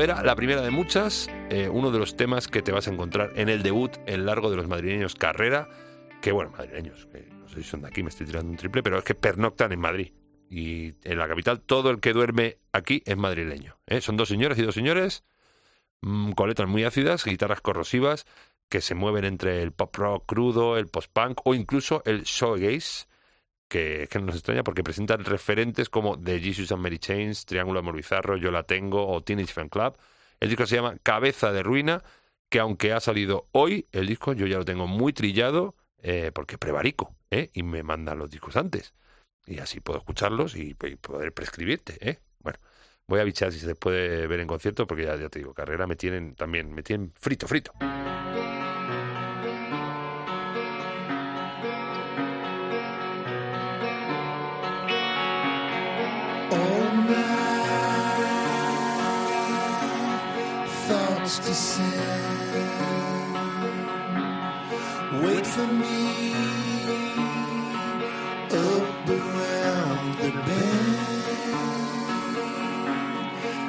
Era 0.00 0.22
la 0.22 0.34
primera 0.34 0.60
de 0.60 0.70
muchas, 0.70 1.30
eh, 1.50 1.68
uno 1.70 1.90
de 1.90 1.98
los 1.98 2.16
temas 2.16 2.48
que 2.48 2.62
te 2.62 2.72
vas 2.72 2.88
a 2.88 2.90
encontrar 2.90 3.32
en 3.36 3.48
el 3.48 3.62
debut 3.62 3.92
en 4.06 4.26
largo 4.26 4.50
de 4.50 4.56
los 4.56 4.66
madrileños 4.66 5.14
Carrera, 5.14 5.68
que 6.20 6.32
bueno, 6.32 6.50
madrileños, 6.50 7.06
que 7.06 7.28
no 7.30 7.48
sé 7.48 7.62
si 7.62 7.62
son 7.62 7.82
de 7.82 7.88
aquí, 7.88 8.02
me 8.02 8.10
estoy 8.10 8.26
tirando 8.26 8.50
un 8.50 8.56
triple, 8.56 8.82
pero 8.82 8.98
es 8.98 9.04
que 9.04 9.14
pernoctan 9.14 9.72
en 9.72 9.80
Madrid. 9.80 10.12
Y 10.50 10.94
en 11.04 11.18
la 11.18 11.28
capital, 11.28 11.60
todo 11.60 11.90
el 11.90 12.00
que 12.00 12.12
duerme 12.12 12.58
aquí 12.72 13.02
es 13.06 13.16
madrileño. 13.16 13.78
¿eh? 13.86 14.00
Son 14.00 14.16
dos 14.16 14.28
señores 14.28 14.58
y 14.58 14.62
dos 14.62 14.74
señores, 14.74 15.24
mm, 16.02 16.32
con 16.32 16.48
letras 16.48 16.68
muy 16.68 16.84
ácidas, 16.84 17.24
guitarras 17.24 17.60
corrosivas, 17.60 18.26
que 18.68 18.80
se 18.80 18.94
mueven 18.94 19.24
entre 19.24 19.62
el 19.62 19.72
pop 19.72 19.94
rock 19.96 20.24
crudo, 20.26 20.76
el 20.76 20.88
post-punk 20.88 21.40
o 21.44 21.54
incluso 21.54 22.02
el 22.04 22.24
shoegaze, 22.24 23.06
que, 23.74 24.06
que 24.08 24.20
no 24.20 24.26
nos 24.26 24.36
extraña 24.36 24.62
porque 24.62 24.84
presentan 24.84 25.24
referentes 25.24 25.88
como 25.88 26.16
The 26.16 26.38
Jesus 26.38 26.70
and 26.70 26.80
Mary 26.80 27.00
Chains, 27.00 27.44
Triángulo 27.44 27.80
Amor 27.80 27.96
Bizarro, 27.96 28.36
Yo 28.36 28.52
la 28.52 28.62
Tengo 28.62 29.04
o 29.04 29.20
Teenage 29.24 29.52
Fan 29.52 29.68
Club. 29.68 29.96
El 30.38 30.48
disco 30.48 30.64
se 30.64 30.76
llama 30.76 30.96
Cabeza 31.02 31.50
de 31.50 31.64
Ruina, 31.64 32.04
que 32.48 32.60
aunque 32.60 32.92
ha 32.92 33.00
salido 33.00 33.48
hoy, 33.50 33.88
el 33.90 34.06
disco 34.06 34.32
yo 34.32 34.46
ya 34.46 34.58
lo 34.58 34.64
tengo 34.64 34.86
muy 34.86 35.12
trillado 35.12 35.74
eh, 35.98 36.30
porque 36.32 36.56
prevarico 36.56 37.16
¿eh? 37.32 37.50
y 37.52 37.64
me 37.64 37.82
mandan 37.82 38.20
los 38.20 38.30
discos 38.30 38.54
antes. 38.56 38.94
Y 39.44 39.58
así 39.58 39.80
puedo 39.80 39.98
escucharlos 39.98 40.54
y, 40.54 40.76
y 40.80 40.94
poder 40.94 41.32
prescribirte. 41.32 41.96
¿eh? 42.00 42.20
Bueno, 42.38 42.60
voy 43.08 43.18
a 43.18 43.24
bichar 43.24 43.50
si 43.50 43.58
se 43.58 43.74
puede 43.74 44.28
ver 44.28 44.38
en 44.38 44.46
concierto 44.46 44.86
porque 44.86 45.02
ya, 45.02 45.16
ya 45.16 45.28
te 45.28 45.40
digo, 45.40 45.52
carrera 45.52 45.88
me 45.88 45.96
tienen 45.96 46.36
también, 46.36 46.72
me 46.72 46.84
tienen 46.84 47.12
frito, 47.18 47.48
frito. 47.48 47.72
Wait 65.22 65.46
for 65.46 65.66
me 65.68 66.34
up 68.50 69.08
around 69.08 70.18
the 70.18 70.30
bend. 70.46 70.98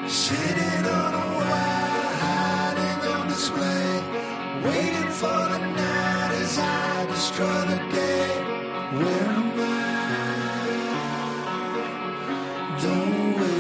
Sitting 0.10 0.86
on 0.88 1.14
a 1.14 1.26
wire, 1.38 2.14
hiding 2.24 3.02
on 3.14 3.28
display, 3.28 3.90
waiting 4.64 5.12
for 5.12 5.42
the 5.54 5.60
night 5.60 6.32
as 6.42 6.58
I 6.58 7.06
destroy 7.06 7.66
the 7.70 7.78
day. 7.94 8.30
Where 8.98 9.30
am 9.30 9.60
I? 9.60 9.64
Don't 12.82 13.40
wait. 13.40 13.56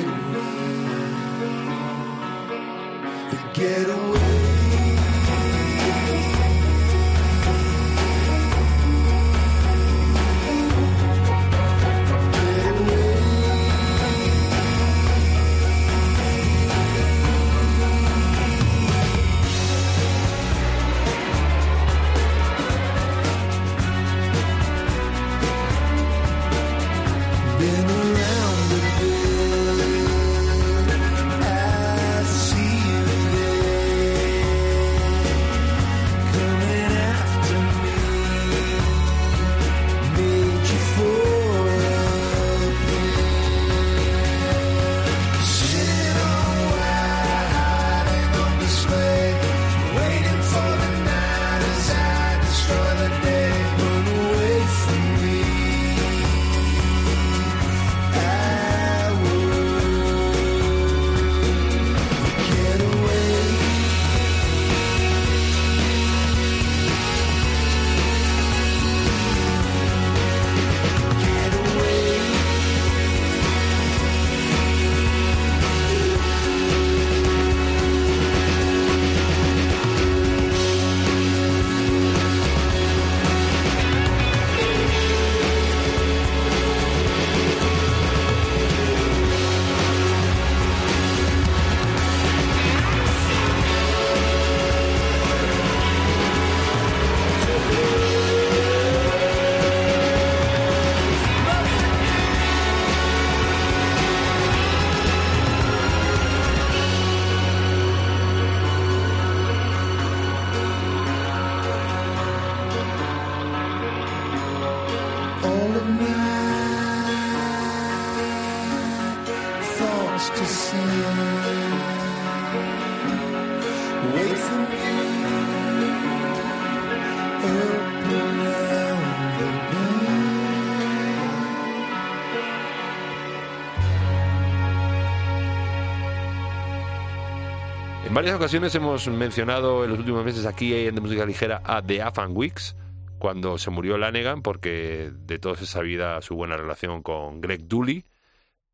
Varias 138.15 138.37
ocasiones 138.37 138.73
hemos 138.75 139.09
mencionado 139.09 139.83
en 139.83 139.89
los 139.89 139.99
últimos 139.99 140.23
meses 140.23 140.45
aquí 140.45 140.73
en 140.73 140.95
De 140.95 141.01
Música 141.01 141.25
Ligera 141.25 141.61
a 141.65 141.81
The 141.81 142.01
Afan 142.01 142.31
Weeks, 142.33 142.77
cuando 143.19 143.57
se 143.57 143.71
murió 143.71 143.97
Lanegan, 143.97 144.41
porque 144.41 145.11
de 145.13 145.37
todos 145.37 145.61
es 145.61 145.69
sabida 145.69 146.21
su 146.21 146.33
buena 146.37 146.55
relación 146.55 147.03
con 147.03 147.41
Greg 147.41 147.67
Dooley. 147.67 148.05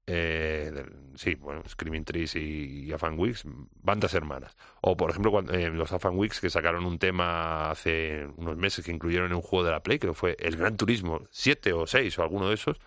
Eh, 0.05 0.85
sí, 1.15 1.33
bueno, 1.33 1.63
Screaming 1.67 2.05
Trees 2.05 2.35
y, 2.35 2.85
y 2.85 2.93
Afan 2.93 3.17
Weeks, 3.17 3.45
bandas 3.81 4.13
hermanas. 4.13 4.55
O, 4.79 4.95
por 4.95 5.09
ejemplo, 5.09 5.31
cuando, 5.31 5.53
eh, 5.53 5.71
los 5.71 5.91
Afan 5.91 6.19
Weeks 6.19 6.39
que 6.39 6.51
sacaron 6.51 6.85
un 6.85 6.99
tema 6.99 7.71
hace 7.71 8.27
unos 8.37 8.57
meses 8.57 8.85
que 8.85 8.91
incluyeron 8.91 9.31
en 9.31 9.37
un 9.37 9.41
juego 9.41 9.65
de 9.65 9.71
la 9.71 9.81
Play, 9.81 9.97
que 9.97 10.13
fue 10.13 10.37
el 10.39 10.55
Gran 10.55 10.77
Turismo 10.77 11.23
7 11.31 11.73
o 11.73 11.87
6 11.87 12.19
o 12.19 12.21
alguno 12.21 12.47
de 12.47 12.53
esos. 12.53 12.77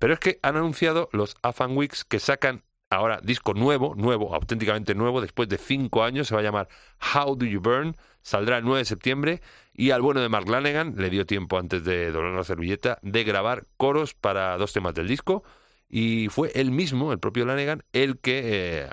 Pero 0.00 0.14
es 0.14 0.18
que 0.18 0.40
han 0.42 0.56
anunciado 0.56 1.08
los 1.12 1.36
Afan 1.42 1.76
Weeks 1.76 2.04
que 2.04 2.18
sacan 2.18 2.64
ahora 2.92 3.20
disco 3.22 3.54
nuevo, 3.54 3.94
nuevo, 3.94 4.34
auténticamente 4.34 4.94
nuevo, 4.94 5.20
después 5.20 5.48
de 5.48 5.58
cinco 5.58 6.04
años, 6.04 6.28
se 6.28 6.34
va 6.34 6.40
a 6.40 6.44
llamar 6.44 6.68
How 7.14 7.36
Do 7.36 7.46
You 7.46 7.60
Burn, 7.60 7.96
saldrá 8.22 8.58
el 8.58 8.64
9 8.64 8.80
de 8.80 8.84
septiembre 8.84 9.42
y 9.72 9.90
al 9.90 10.02
bueno 10.02 10.20
de 10.20 10.28
Mark 10.28 10.48
Lanegan 10.48 10.94
le 10.96 11.08
dio 11.08 11.24
tiempo 11.24 11.58
antes 11.58 11.84
de 11.84 12.12
doblar 12.12 12.32
la 12.32 12.44
servilleta 12.44 12.98
de 13.02 13.24
grabar 13.24 13.66
coros 13.76 14.14
para 14.14 14.56
dos 14.58 14.72
temas 14.72 14.94
del 14.94 15.08
disco 15.08 15.42
y 15.88 16.28
fue 16.28 16.50
él 16.54 16.70
mismo, 16.70 17.12
el 17.12 17.18
propio 17.18 17.44
Lanegan, 17.44 17.82
el 17.92 18.18
que 18.18 18.82
eh, 18.82 18.88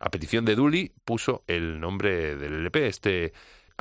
a, 0.00 0.10
petición 0.10 0.44
de 0.44 0.54
Dooley 0.54 0.92
puso 1.04 1.42
el 1.46 1.80
nombre 1.80 2.36
del 2.36 2.54
LP, 2.54 2.86
este 2.86 3.32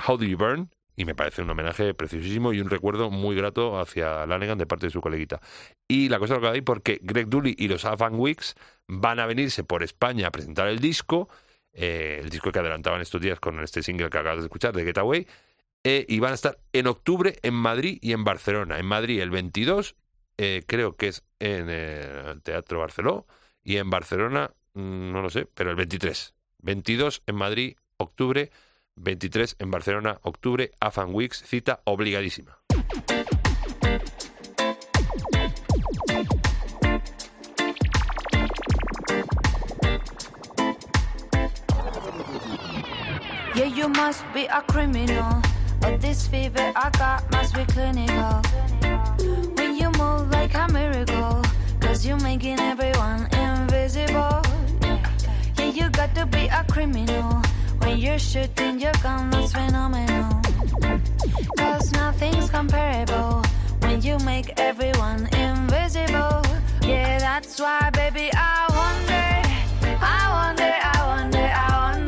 How 0.07 0.17
Do 0.17 0.25
You 0.25 0.37
Burn, 0.37 0.69
y 0.95 1.05
me 1.05 1.15
parece 1.15 1.41
un 1.41 1.49
homenaje 1.49 1.93
preciosísimo 1.93 2.53
y 2.53 2.61
un 2.61 2.69
recuerdo 2.69 3.09
muy 3.09 3.35
grato 3.35 3.79
hacia 3.79 4.25
Lanegan 4.25 4.57
de 4.57 4.65
parte 4.65 4.87
de 4.87 4.91
su 4.91 5.01
coleguita. 5.01 5.41
Y 5.87 6.09
la 6.09 6.19
cosa 6.19 6.35
lo 6.35 6.41
que 6.41 6.47
hay 6.47 6.61
porque 6.61 6.99
Greg 7.01 7.27
Dooley 7.27 7.55
y 7.57 7.67
los 7.67 7.85
Afan 7.85 8.15
Weeks 8.15 8.55
van 8.87 9.19
a 9.19 9.25
venirse 9.25 9.63
por 9.63 9.83
España 9.83 10.27
a 10.27 10.31
presentar 10.31 10.67
el 10.67 10.79
disco, 10.79 11.29
eh, 11.73 12.19
el 12.23 12.29
disco 12.29 12.51
que 12.51 12.59
adelantaban 12.59 13.01
estos 13.01 13.21
días 13.21 13.39
con 13.39 13.59
este 13.61 13.83
single 13.83 14.09
que 14.09 14.17
acabas 14.17 14.39
de 14.39 14.45
escuchar, 14.45 14.73
de 14.73 14.85
Getaway, 14.85 15.27
eh, 15.83 16.05
y 16.07 16.19
van 16.19 16.31
a 16.31 16.35
estar 16.35 16.59
en 16.73 16.87
octubre 16.87 17.37
en 17.43 17.53
Madrid 17.53 17.99
y 18.01 18.13
en 18.13 18.23
Barcelona. 18.23 18.79
En 18.79 18.85
Madrid 18.85 19.21
el 19.21 19.29
22, 19.29 19.95
eh, 20.37 20.63
creo 20.65 20.95
que 20.95 21.09
es 21.09 21.23
en 21.39 21.69
el 21.69 22.41
Teatro 22.41 22.79
Barceló, 22.79 23.27
y 23.63 23.77
en 23.77 23.89
Barcelona, 23.89 24.51
mm, 24.73 25.11
no 25.11 25.21
lo 25.21 25.29
sé, 25.29 25.47
pero 25.53 25.71
el 25.71 25.75
23. 25.75 26.33
22 26.59 27.23
en 27.25 27.35
Madrid, 27.35 27.75
octubre, 27.97 28.51
23 28.95 29.55
en 29.59 29.71
Barcelona, 29.71 30.19
octubre, 30.23 30.71
AFAN 30.79 31.13
Weeks, 31.13 31.43
cita 31.45 31.81
obligadísima. 31.83 32.57
Yeah, 43.55 43.65
you 43.65 43.87
must 43.87 44.23
be 44.33 44.47
a 44.47 44.61
criminal. 44.67 45.41
But 45.79 46.01
this 46.01 46.27
fever 46.27 46.73
I 46.75 46.89
got 46.97 47.31
must 47.31 47.53
be 47.53 47.63
clinical. 47.65 48.41
When 49.55 49.77
you 49.77 49.91
move 49.91 50.29
like 50.31 50.53
a 50.55 50.67
miracle, 50.71 51.41
cause 51.79 52.05
you're 52.05 52.19
making 52.19 52.59
everyone 52.59 53.27
invisible. 53.31 54.41
Yeah, 55.57 55.69
you 55.71 55.89
got 55.89 56.15
to 56.15 56.25
be 56.25 56.47
a 56.47 56.65
criminal. 56.67 57.41
When 57.85 57.99
you're 57.99 58.17
shooting 58.17 58.79
your 58.79 58.91
gun, 59.03 59.29
that's 59.29 59.51
phenomenal. 59.53 60.41
Cause 61.57 61.91
nothing's 61.91 62.49
comparable 62.49 63.43
when 63.79 64.01
you 64.01 64.17
make 64.19 64.59
everyone 64.59 65.27
invisible. 65.27 66.41
Yeah, 66.81 67.19
that's 67.19 67.59
why, 67.59 67.91
baby, 67.93 68.31
I 68.33 68.65
wonder, 68.79 69.97
I 70.01 70.21
wonder, 70.37 70.73
I 70.93 71.07
wonder, 71.07 71.51
I 71.53 71.91
wonder. 71.91 72.04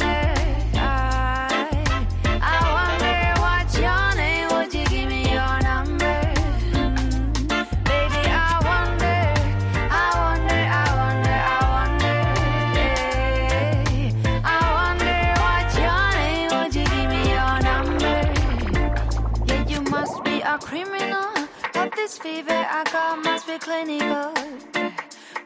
Criminal. 20.77 21.31
But 21.73 21.89
oh, 21.93 21.95
this 21.95 22.17
fever 22.17 22.61
I 22.77 22.83
got 22.91 23.23
must 23.23 23.47
be 23.47 23.57
clinical. 23.57 24.33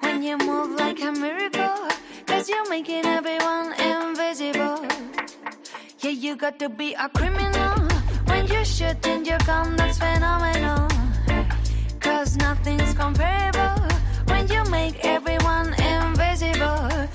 When 0.02 0.24
you 0.24 0.38
move 0.38 0.72
like 0.78 1.02
a 1.02 1.12
miracle, 1.12 1.88
cause 2.26 2.50
you're 2.50 2.70
making 2.70 3.06
everyone 3.06 3.74
invisible. 3.80 4.80
Yeah, 6.00 6.16
you 6.24 6.36
got 6.36 6.60
to 6.60 6.70
be 6.70 6.94
a 6.96 7.08
criminal. 7.10 7.76
When 8.26 8.48
you're 8.48 8.66
shooting 8.66 9.26
your 9.26 9.40
gun, 9.40 9.76
that's 9.78 9.98
phenomenal. 9.98 10.88
Cause 12.00 12.36
nothing's 12.38 12.94
comparable 12.94 13.80
when 14.26 14.48
you 14.50 14.64
make 14.70 14.98
everyone 15.06 15.74
invisible. 15.96 17.08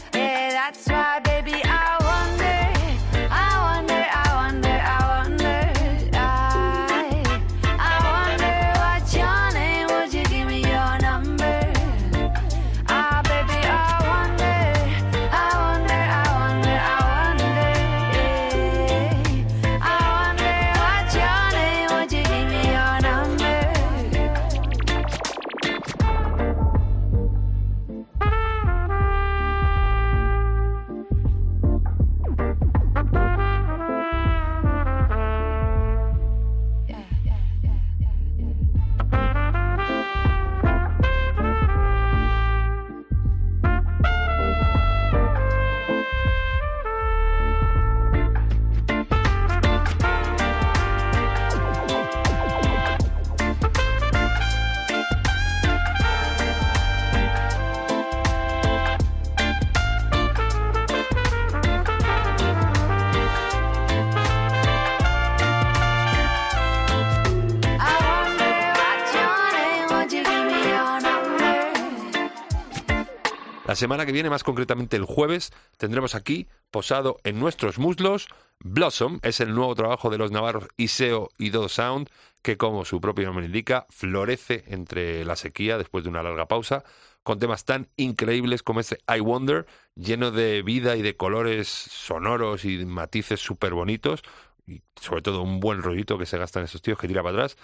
Semana 73.77 74.07
que 74.07 74.12
viene, 74.12 74.31
más 74.31 74.43
concretamente 74.43 74.97
el 74.97 75.05
jueves, 75.05 75.53
tendremos 75.77 76.14
aquí, 76.14 76.49
posado 76.70 77.18
en 77.24 77.39
nuestros 77.39 77.79
muslos, 77.79 78.27
Blossom, 78.59 79.18
es 79.22 79.41
el 79.41 79.55
nuevo 79.55 79.74
trabajo 79.74 80.09
de 80.09 80.16
los 80.16 80.33
navarros 80.33 80.68
Iseo 80.79 81.29
y 81.37 81.51
Do 81.51 81.68
Sound, 81.68 82.09
que 82.41 82.57
como 82.57 82.87
su 82.87 83.03
propio 83.03 83.27
nombre 83.27 83.45
indica, 83.45 83.85
florece 83.91 84.64
entre 84.68 85.27
la 85.27 85.37
sequía 85.37 85.77
después 85.77 86.05
de 86.05 86.11
una 86.11 86.22
larga 86.22 86.49
pausa, 86.49 86.85
con 87.22 87.39
temas 87.39 87.66
tan 87.66 87.91
increíbles 87.99 88.62
como 88.62 88.81
este 88.81 88.97
I 89.14 89.20
Wonder, 89.20 89.66
lleno 89.95 90.31
de 90.31 90.62
vida 90.62 90.97
y 90.97 91.03
de 91.03 91.18
colores 91.18 91.68
sonoros 91.68 92.64
y 92.64 92.83
matices 92.87 93.41
súper 93.41 93.74
bonitos, 93.74 94.22
y 94.66 94.81
sobre 94.99 95.20
todo 95.20 95.43
un 95.43 95.61
buen 95.61 95.83
rollito 95.83 96.16
que 96.16 96.24
se 96.24 96.39
gasta 96.39 96.61
en 96.61 96.64
esos 96.64 96.81
tíos 96.81 96.99
que 96.99 97.09
tira 97.09 97.22
para 97.22 97.35
atrás. 97.37 97.59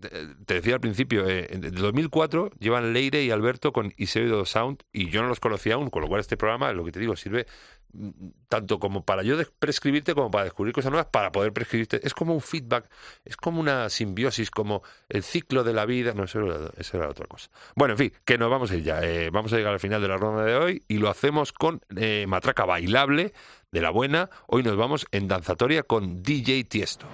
Te 0.00 0.10
te 0.44 0.54
decía 0.54 0.74
al 0.74 0.80
principio, 0.80 1.28
eh, 1.28 1.48
en 1.50 1.64
el 1.64 1.74
2004 1.74 2.50
llevan 2.58 2.92
Leire 2.92 3.22
y 3.24 3.30
Alberto 3.30 3.72
con 3.72 3.94
Iseo 3.96 4.44
Sound 4.44 4.82
y 4.92 5.08
yo 5.10 5.22
no 5.22 5.28
los 5.28 5.40
conocía 5.40 5.74
aún, 5.74 5.88
con 5.90 6.02
lo 6.02 6.08
cual 6.08 6.20
este 6.20 6.36
programa, 6.36 6.72
lo 6.72 6.84
que 6.84 6.92
te 6.92 7.00
digo, 7.00 7.16
sirve 7.16 7.46
mm, 7.92 8.10
tanto 8.48 8.78
como 8.78 9.04
para 9.04 9.22
yo 9.22 9.36
prescribirte 9.58 10.14
como 10.14 10.30
para 10.30 10.44
descubrir 10.44 10.74
cosas 10.74 10.90
nuevas, 10.90 11.08
para 11.10 11.32
poder 11.32 11.52
prescribirte. 11.52 12.06
Es 12.06 12.12
como 12.12 12.34
un 12.34 12.42
feedback, 12.42 12.90
es 13.24 13.36
como 13.36 13.58
una 13.58 13.88
simbiosis, 13.88 14.50
como 14.50 14.82
el 15.08 15.22
ciclo 15.22 15.64
de 15.64 15.72
la 15.72 15.86
vida. 15.86 16.12
No, 16.12 16.24
eso 16.24 16.40
era, 16.40 16.70
eso 16.76 16.98
era 16.98 17.08
otra 17.08 17.26
cosa. 17.26 17.50
Bueno, 17.74 17.94
en 17.94 17.98
fin, 17.98 18.12
que 18.24 18.36
nos 18.36 18.50
vamos 18.50 18.70
a 18.70 18.76
ir 18.76 18.82
ya. 18.82 19.02
eh, 19.02 19.30
vamos 19.30 19.52
a 19.52 19.56
llegar 19.56 19.72
al 19.72 19.80
final 19.80 20.02
de 20.02 20.08
la 20.08 20.18
ronda 20.18 20.44
de 20.44 20.56
hoy 20.56 20.82
y 20.88 20.98
lo 20.98 21.08
hacemos 21.08 21.52
con 21.52 21.80
eh, 21.96 22.26
Matraca 22.28 22.66
Bailable 22.66 23.32
de 23.72 23.80
la 23.80 23.90
buena. 23.90 24.28
Hoy 24.46 24.62
nos 24.62 24.76
vamos 24.76 25.06
en 25.10 25.26
danzatoria 25.26 25.82
con 25.82 26.22
DJ 26.22 26.64
Tiesto. 26.64 27.06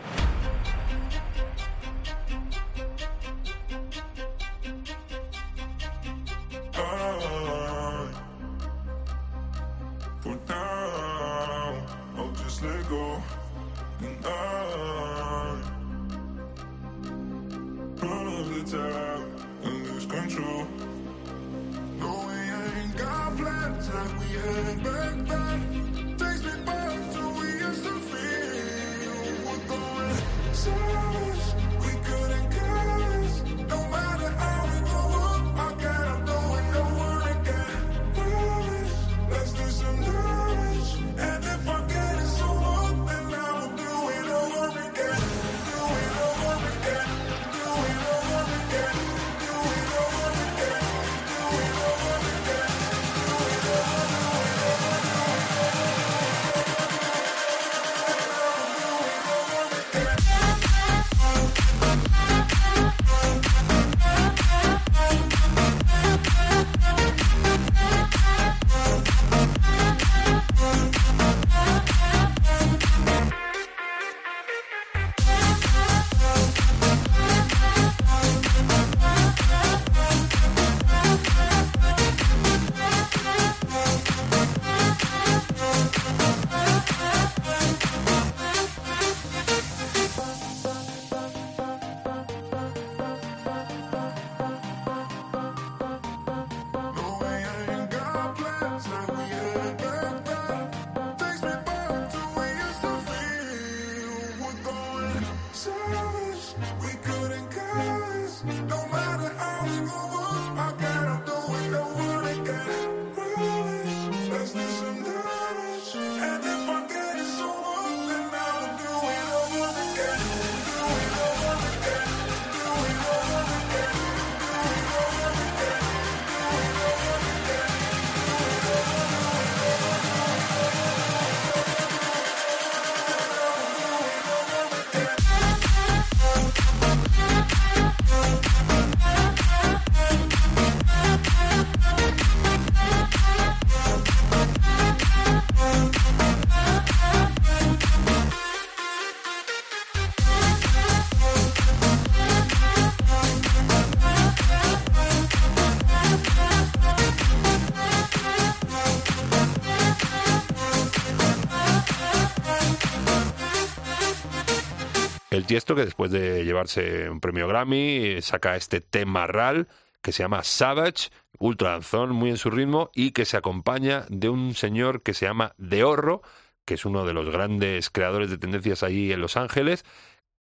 Tiesto, 165.52 165.74
que 165.74 165.84
después 165.84 166.10
de 166.10 166.46
llevarse 166.46 167.10
un 167.10 167.20
premio 167.20 167.46
Grammy, 167.46 168.06
eh, 168.06 168.22
saca 168.22 168.56
este 168.56 168.80
tema 168.80 169.26
RAL 169.26 169.68
que 170.00 170.10
se 170.10 170.22
llama 170.22 170.42
Savage, 170.44 171.10
ultra 171.38 171.72
danzón, 171.72 172.12
muy 172.12 172.30
en 172.30 172.38
su 172.38 172.48
ritmo, 172.48 172.90
y 172.94 173.10
que 173.10 173.26
se 173.26 173.36
acompaña 173.36 174.06
de 174.08 174.30
un 174.30 174.54
señor 174.54 175.02
que 175.02 175.12
se 175.12 175.26
llama 175.26 175.52
De 175.58 175.84
Horro, 175.84 176.22
que 176.64 176.72
es 176.72 176.86
uno 176.86 177.04
de 177.04 177.12
los 177.12 177.28
grandes 177.28 177.90
creadores 177.90 178.30
de 178.30 178.38
tendencias 178.38 178.82
ahí 178.82 179.12
en 179.12 179.20
Los 179.20 179.36
Ángeles, 179.36 179.84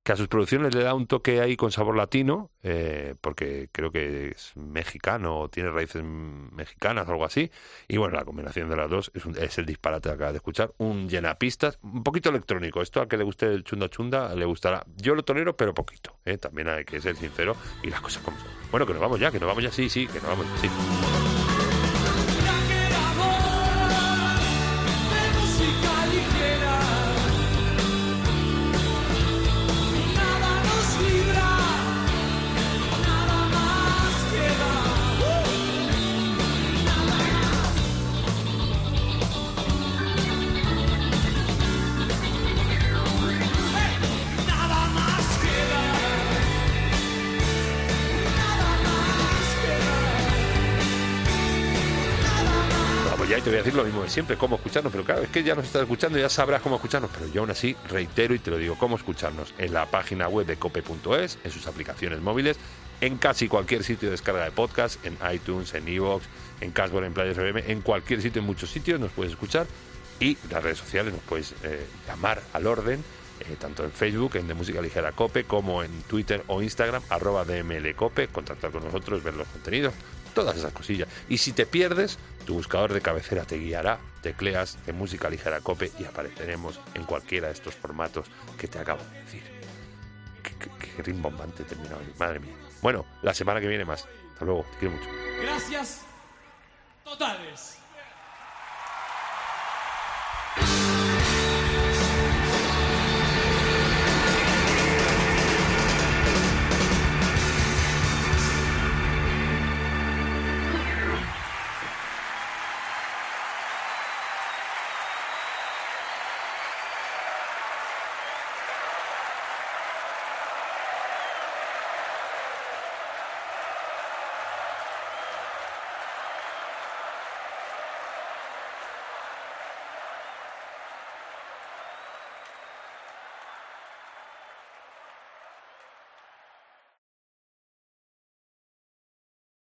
que 0.03 0.13
a 0.13 0.15
sus 0.15 0.27
producciones 0.27 0.73
le 0.73 0.83
da 0.83 0.93
un 0.95 1.05
toque 1.07 1.39
ahí 1.41 1.55
con 1.55 1.71
sabor 1.71 1.95
latino, 1.95 2.49
eh, 2.63 3.15
porque 3.21 3.69
creo 3.71 3.91
que 3.91 4.29
es 4.29 4.53
mexicano 4.55 5.37
o 5.41 5.49
tiene 5.49 5.69
raíces 5.69 6.01
mexicanas 6.03 7.07
o 7.07 7.11
algo 7.11 7.25
así. 7.25 7.51
Y 7.87 7.97
bueno, 7.97 8.15
la 8.15 8.25
combinación 8.25 8.69
de 8.69 8.75
las 8.77 8.89
dos 8.89 9.11
es, 9.13 9.25
un- 9.25 9.37
es 9.37 9.57
el 9.59 9.65
disparate 9.65 10.09
que 10.09 10.15
acabas 10.15 10.33
de 10.33 10.37
escuchar. 10.37 10.73
Un 10.77 11.07
llenapistas, 11.09 11.77
un 11.83 12.01
poquito 12.03 12.29
electrónico. 12.29 12.81
Esto 12.81 13.01
a 13.01 13.07
que 13.07 13.17
le 13.17 13.23
guste 13.23 13.45
el 13.47 13.63
chunda 13.63 13.89
chunda 13.89 14.33
le 14.35 14.45
gustará. 14.45 14.83
Yo 14.95 15.13
lo 15.15 15.23
tolero, 15.23 15.55
pero 15.55 15.73
poquito. 15.73 16.17
¿eh? 16.25 16.37
También 16.37 16.69
hay 16.69 16.85
que 16.85 16.99
ser 17.01 17.15
sincero 17.15 17.55
y 17.83 17.89
las 17.89 18.01
cosas 18.01 18.23
como 18.23 18.37
son. 18.39 18.47
Bueno, 18.71 18.87
que 18.87 18.93
nos 18.93 19.01
vamos 19.01 19.19
ya, 19.19 19.31
que 19.31 19.39
nos 19.39 19.47
vamos 19.47 19.63
ya, 19.63 19.71
sí, 19.71 19.89
sí, 19.89 20.07
que 20.07 20.19
nos 20.21 20.27
vamos 20.29 20.45
ya, 20.55 20.57
sí. 20.61 21.38
Decir 53.59 53.75
lo 53.75 53.83
mismo 53.83 54.03
de 54.03 54.09
siempre, 54.09 54.37
cómo 54.37 54.55
escucharnos, 54.57 54.91
pero 54.91 55.03
claro, 55.03 55.21
es 55.21 55.29
que 55.29 55.43
ya 55.43 55.55
nos 55.55 55.65
estás 55.65 55.83
escuchando, 55.83 56.17
ya 56.17 56.29
sabrás 56.29 56.61
cómo 56.61 56.75
escucharnos, 56.75 57.11
pero 57.13 57.31
yo 57.31 57.41
aún 57.41 57.51
así 57.51 57.75
reitero 57.89 58.33
y 58.33 58.39
te 58.39 58.51
lo 58.51 58.57
digo, 58.57 58.75
cómo 58.77 58.95
escucharnos 58.95 59.53
en 59.57 59.73
la 59.73 59.85
página 59.85 60.27
web 60.27 60.45
de 60.45 60.57
cope.es, 60.57 61.37
en 61.43 61.51
sus 61.51 61.67
aplicaciones 61.67 62.21
móviles, 62.21 62.57
en 63.01 63.17
casi 63.17 63.47
cualquier 63.47 63.83
sitio 63.83 64.07
de 64.07 64.11
descarga 64.11 64.43
de 64.43 64.51
podcast, 64.51 65.03
en 65.05 65.17
iTunes, 65.33 65.73
en 65.73 65.87
Evox, 65.87 66.25
en 66.61 66.71
Cashboard, 66.71 67.05
en 67.05 67.13
Players 67.13 67.37
FM, 67.37 67.71
en 67.71 67.81
cualquier 67.81 68.21
sitio, 68.21 68.41
en 68.41 68.45
muchos 68.45 68.69
sitios 68.69 68.99
nos 68.99 69.11
puedes 69.11 69.31
escuchar 69.31 69.67
y 70.19 70.37
las 70.49 70.63
redes 70.63 70.77
sociales 70.77 71.13
nos 71.13 71.23
puedes 71.23 71.53
eh, 71.63 71.85
llamar 72.07 72.41
al 72.53 72.67
orden, 72.67 73.03
eh, 73.39 73.55
tanto 73.57 73.85
en 73.85 73.91
Facebook, 73.91 74.35
en 74.35 74.47
De 74.47 74.53
Música 74.53 74.81
Ligera 74.81 75.13
Cope, 75.13 75.45
como 75.45 75.81
en 75.81 75.91
Twitter 76.03 76.43
o 76.47 76.61
Instagram, 76.61 77.01
arroba 77.09 77.45
DMLCope, 77.45 78.27
contactar 78.27 78.71
con 78.71 78.83
nosotros, 78.83 79.23
ver 79.23 79.35
los 79.35 79.47
contenidos, 79.47 79.93
todas 80.43 80.57
esas 80.57 80.73
cosillas. 80.73 81.07
Y 81.27 81.37
si 81.37 81.53
te 81.53 81.65
pierdes, 81.65 82.17
tu 82.45 82.55
buscador 82.55 82.93
de 82.93 83.01
cabecera 83.01 83.45
te 83.45 83.57
guiará, 83.57 83.99
tecleas 84.21 84.77
de 84.85 84.93
Música 84.93 85.29
Ligera 85.29 85.61
Cope 85.61 85.91
y 85.99 86.05
apareceremos 86.05 86.79
en 86.93 87.03
cualquiera 87.03 87.47
de 87.47 87.53
estos 87.53 87.75
formatos 87.75 88.27
que 88.57 88.67
te 88.67 88.79
acabo 88.79 89.03
de 89.03 89.19
decir. 89.21 89.43
Qué, 90.41 91.03
rimbombante 91.03 91.63
terminado 91.63 92.01
madre 92.17 92.39
mía. 92.39 92.53
Bueno, 92.81 93.05
la 93.21 93.33
semana 93.33 93.61
que 93.61 93.67
viene 93.67 93.85
más. 93.85 94.05
Hasta 94.33 94.45
luego, 94.45 94.65
te 94.71 94.77
quiero 94.79 94.95
mucho. 94.95 95.09
Gracias 95.41 96.01
totales. 97.03 97.77